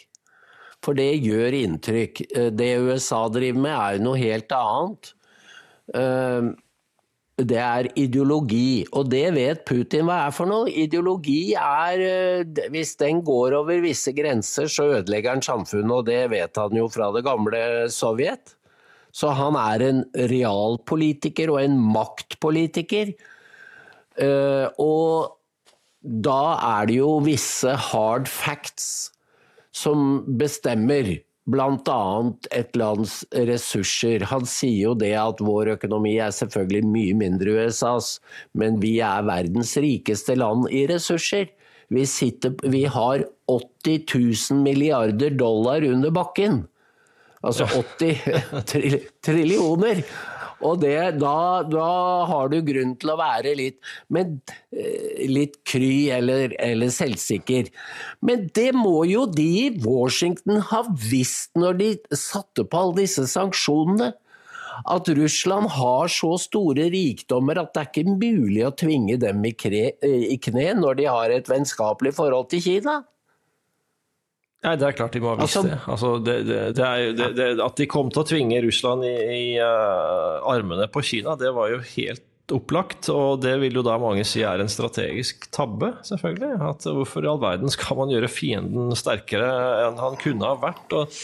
[0.80, 2.22] For det gjør inntrykk.
[2.36, 5.10] Uh, det USA driver med, er jo noe helt annet.
[5.90, 6.52] Uh,
[7.40, 10.68] det er ideologi, og det vet Putin hva er for noe.
[10.68, 16.60] Ideologi er Hvis den går over visse grenser, så ødelegger den samfunnet, og det vet
[16.60, 18.52] han jo fra det gamle Sovjet.
[19.10, 23.16] Så han er en realpolitiker og en maktpolitiker.
[24.20, 25.36] Eh, og
[26.00, 26.42] da
[26.80, 29.10] er det jo visse hard facts
[29.76, 31.18] som bestemmer
[31.50, 32.00] bl.a.
[32.54, 34.24] et lands ressurser.
[34.30, 38.18] Han sier jo det at vår økonomi er selvfølgelig mye mindre USAs,
[38.54, 41.50] men vi er verdens rikeste land i ressurser.
[41.90, 44.04] Vi, sitter, vi har 80
[44.52, 46.62] 000 milliarder dollar under bakken.
[47.42, 48.20] Altså 80
[49.26, 50.04] trillioner.
[50.66, 51.90] Og det, da, da,
[52.28, 53.78] har du grunn til å være litt,
[54.12, 54.38] men,
[54.74, 57.70] eh, litt kry eller, eller, selvsikker.
[58.26, 63.24] Men det må jo de i Washington ha visst når de satte på alle disse
[63.30, 64.12] sanksjonene.
[64.88, 69.52] At Russland har så store rikdommer at det er ikke mulig å tvinge dem i,
[69.52, 73.00] i kne når de har et vennskapelig forhold til Kina.
[74.60, 75.76] Nei, Det er klart de må ha visst altså, det.
[75.88, 76.58] Altså, det, det,
[77.16, 81.36] det, det, At de kom til å tvinge Russland i, i uh, armene på Kina,
[81.40, 83.08] det var jo helt opplagt.
[83.12, 86.58] Og det vil jo da mange si er en strategisk tabbe, selvfølgelig.
[86.66, 89.48] At Hvorfor i all verden skal man gjøre fienden sterkere
[89.86, 90.96] enn han kunne ha vært?
[90.98, 91.20] Og,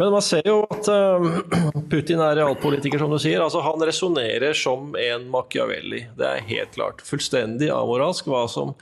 [0.00, 1.30] men man ser jo at uh,
[1.92, 3.40] Putin er realpolitiker, som du sier.
[3.44, 6.04] altså Han resonnerer som en Machiavelli.
[6.18, 7.00] Det er helt klart.
[7.08, 8.76] Fullstendig amoralsk hva som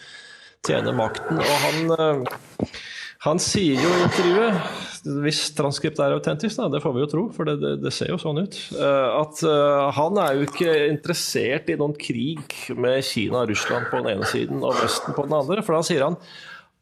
[0.67, 1.39] tjener makten.
[1.39, 2.43] Og han uh,
[3.23, 4.79] han sier jo i intervjuet,
[5.23, 8.11] hvis transkript er autentisk, da, det får vi jo tro, for det, det, det ser
[8.11, 12.43] jo sånn ut, eh, at uh, han er jo ikke interessert i noen krig
[12.75, 15.63] med Kina og Russland på den ene siden og Vesten på den andre.
[15.63, 16.19] For da sier han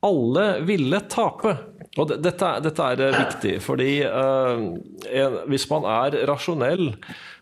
[0.07, 1.53] alle ville tape.
[1.99, 4.64] Og dette, dette, er eh, viktig, fordi uh,
[5.11, 6.95] en, hvis man er rasjonell,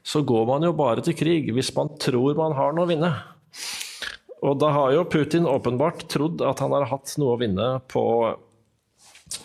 [0.03, 3.13] så går man jo bare til krig hvis man tror man har noe å vinne.
[4.47, 8.03] Og da har jo Putin åpenbart trodd at han har hatt noe å vinne på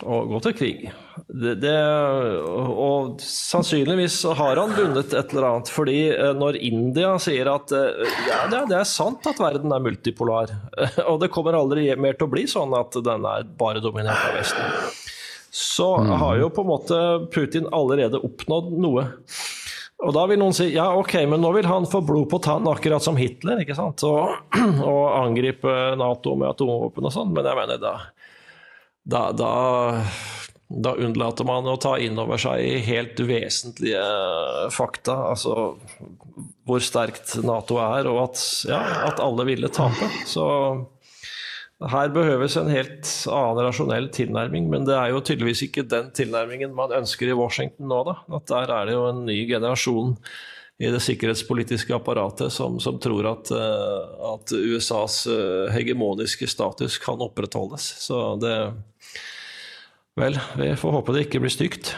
[0.03, 0.83] å gå til krig.
[1.27, 1.75] Det, det,
[2.43, 8.03] og sannsynligvis har han vunnet et eller annet, fordi eh, når India sier at eh,
[8.29, 10.53] ja, det er sant at verden er multipolar,
[11.09, 14.39] og det kommer aldri mer til å bli sånn at den er bare dominert av
[14.39, 14.93] Vesten,
[15.53, 16.15] så mm.
[16.23, 17.01] har jo på en måte
[17.33, 19.05] Putin allerede oppnådd noe.
[20.03, 22.65] Og da vil noen si ja, ok, men nå vil han få blod på tann,
[22.67, 24.03] akkurat som Hitler, ikke sant?
[24.07, 24.33] Og,
[24.89, 27.95] og angripe Nato med atomvåpen og sånn, men jeg mener da
[29.03, 29.51] da, da,
[30.67, 34.03] da, unnlater man å ta inn over seg helt vesentlige
[34.73, 35.17] fakta.
[35.33, 35.75] Altså
[36.63, 38.79] hvor sterkt Nato er, og at, ja,
[39.09, 40.07] at alle ville tape.
[40.29, 40.45] Så
[41.91, 46.71] her behøves en helt annen rasjonell tilnærming, men det er jo tydeligvis ikke den tilnærmingen
[46.75, 48.01] man ønsker i Washington nå.
[48.07, 48.17] da.
[48.39, 50.15] At Der er det jo en ny generasjon
[50.81, 57.21] i det sikkerhetspolitiske apparatet som, som tror at, uh, at, USAs uh, hegemoniske status kan
[57.23, 57.85] opprettholdes.
[58.07, 58.55] Så det
[60.19, 61.95] Vel, vi får håpe det ikke blir stygt.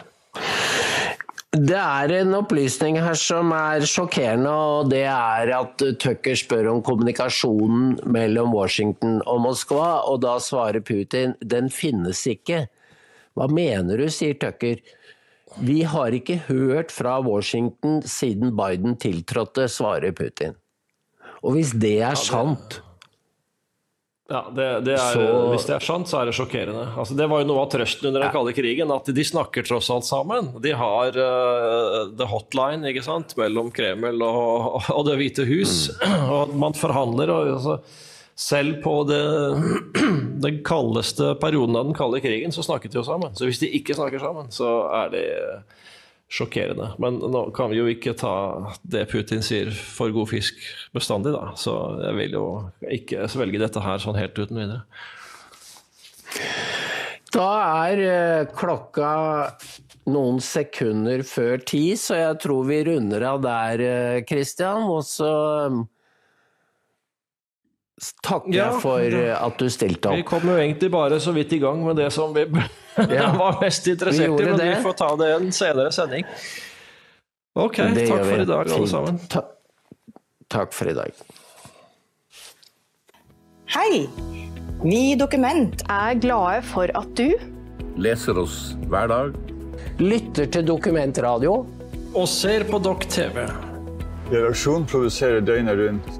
[1.56, 6.82] Det er en opplysning her som er sjokkerende, og det er at Tucker spør om
[6.84, 12.66] kommunikasjonen mellom Washington og Moskva, og da svarer Putin den finnes ikke.
[13.36, 14.84] Hva mener du, sier Tucker.
[15.64, 20.56] Vi har ikke hørt fra Washington siden Biden tiltrådte, svarer Putin.
[21.44, 22.82] Og hvis det er sant,
[24.28, 25.26] ja, det, det er, så...
[25.52, 26.88] Hvis det er sant, så er det sjokkerende.
[26.98, 29.92] Altså, det var jo noe av trøsten under den kalde krigen, at de snakker tross
[29.94, 30.50] alt sammen.
[30.64, 36.26] De har uh, the hotline ikke sant, mellom Kreml og, og Det hvite hus, mm.
[36.34, 37.36] og man forhandler.
[37.36, 37.78] Og, altså,
[38.36, 39.22] selv på det,
[40.48, 43.38] den kaldeste perioden av den kalde krigen så snakket de jo sammen.
[43.38, 44.72] Så hvis de ikke snakker sammen, så
[45.04, 45.28] er det
[46.32, 46.92] sjokkerende.
[47.02, 48.34] Men nå kan vi jo ikke ta
[48.82, 50.60] det Putin sier for god fisk
[50.96, 51.54] bestandig, da.
[51.60, 52.46] Så jeg vil jo
[52.98, 54.84] ikke svelge dette her sånn helt uten videre.
[57.36, 57.50] Da
[57.86, 59.10] er eh, klokka
[60.12, 63.84] noen sekunder før ti, så jeg tror vi runder av der,
[64.30, 64.86] Kristian.
[64.92, 65.32] Og så
[68.26, 70.30] takker Ja, jeg for eh, at du stilte Vi opp.
[70.30, 72.46] kom jo egentlig bare så vidt i gang med det som vi
[73.10, 73.32] Ja.
[73.42, 74.70] var mest interessert Vi i, men det.
[74.78, 76.26] vi får ta det i en senere sending.
[77.56, 79.20] Ok, Det takk for i dag, alle sammen.
[79.32, 79.42] Ta
[80.52, 81.12] takk for i dag.
[83.76, 84.06] Hei!
[84.84, 87.32] Vi i Dokument er glade for at du
[87.98, 89.38] leser oss hver dag.
[90.04, 91.56] Lytter til Dokumentradio.
[92.16, 93.46] Og ser på Dokk TV.
[94.32, 96.20] Redaksjonen produserer døgnet rundt.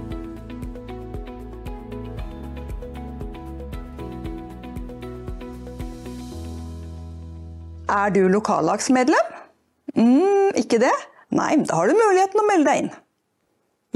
[7.91, 9.31] Er du lokallagsmedlem?
[9.99, 10.93] Mm, ikke det?
[11.35, 12.93] Nei, da har du muligheten å melde deg inn.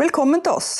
[0.01, 0.71] Velkommen til oss.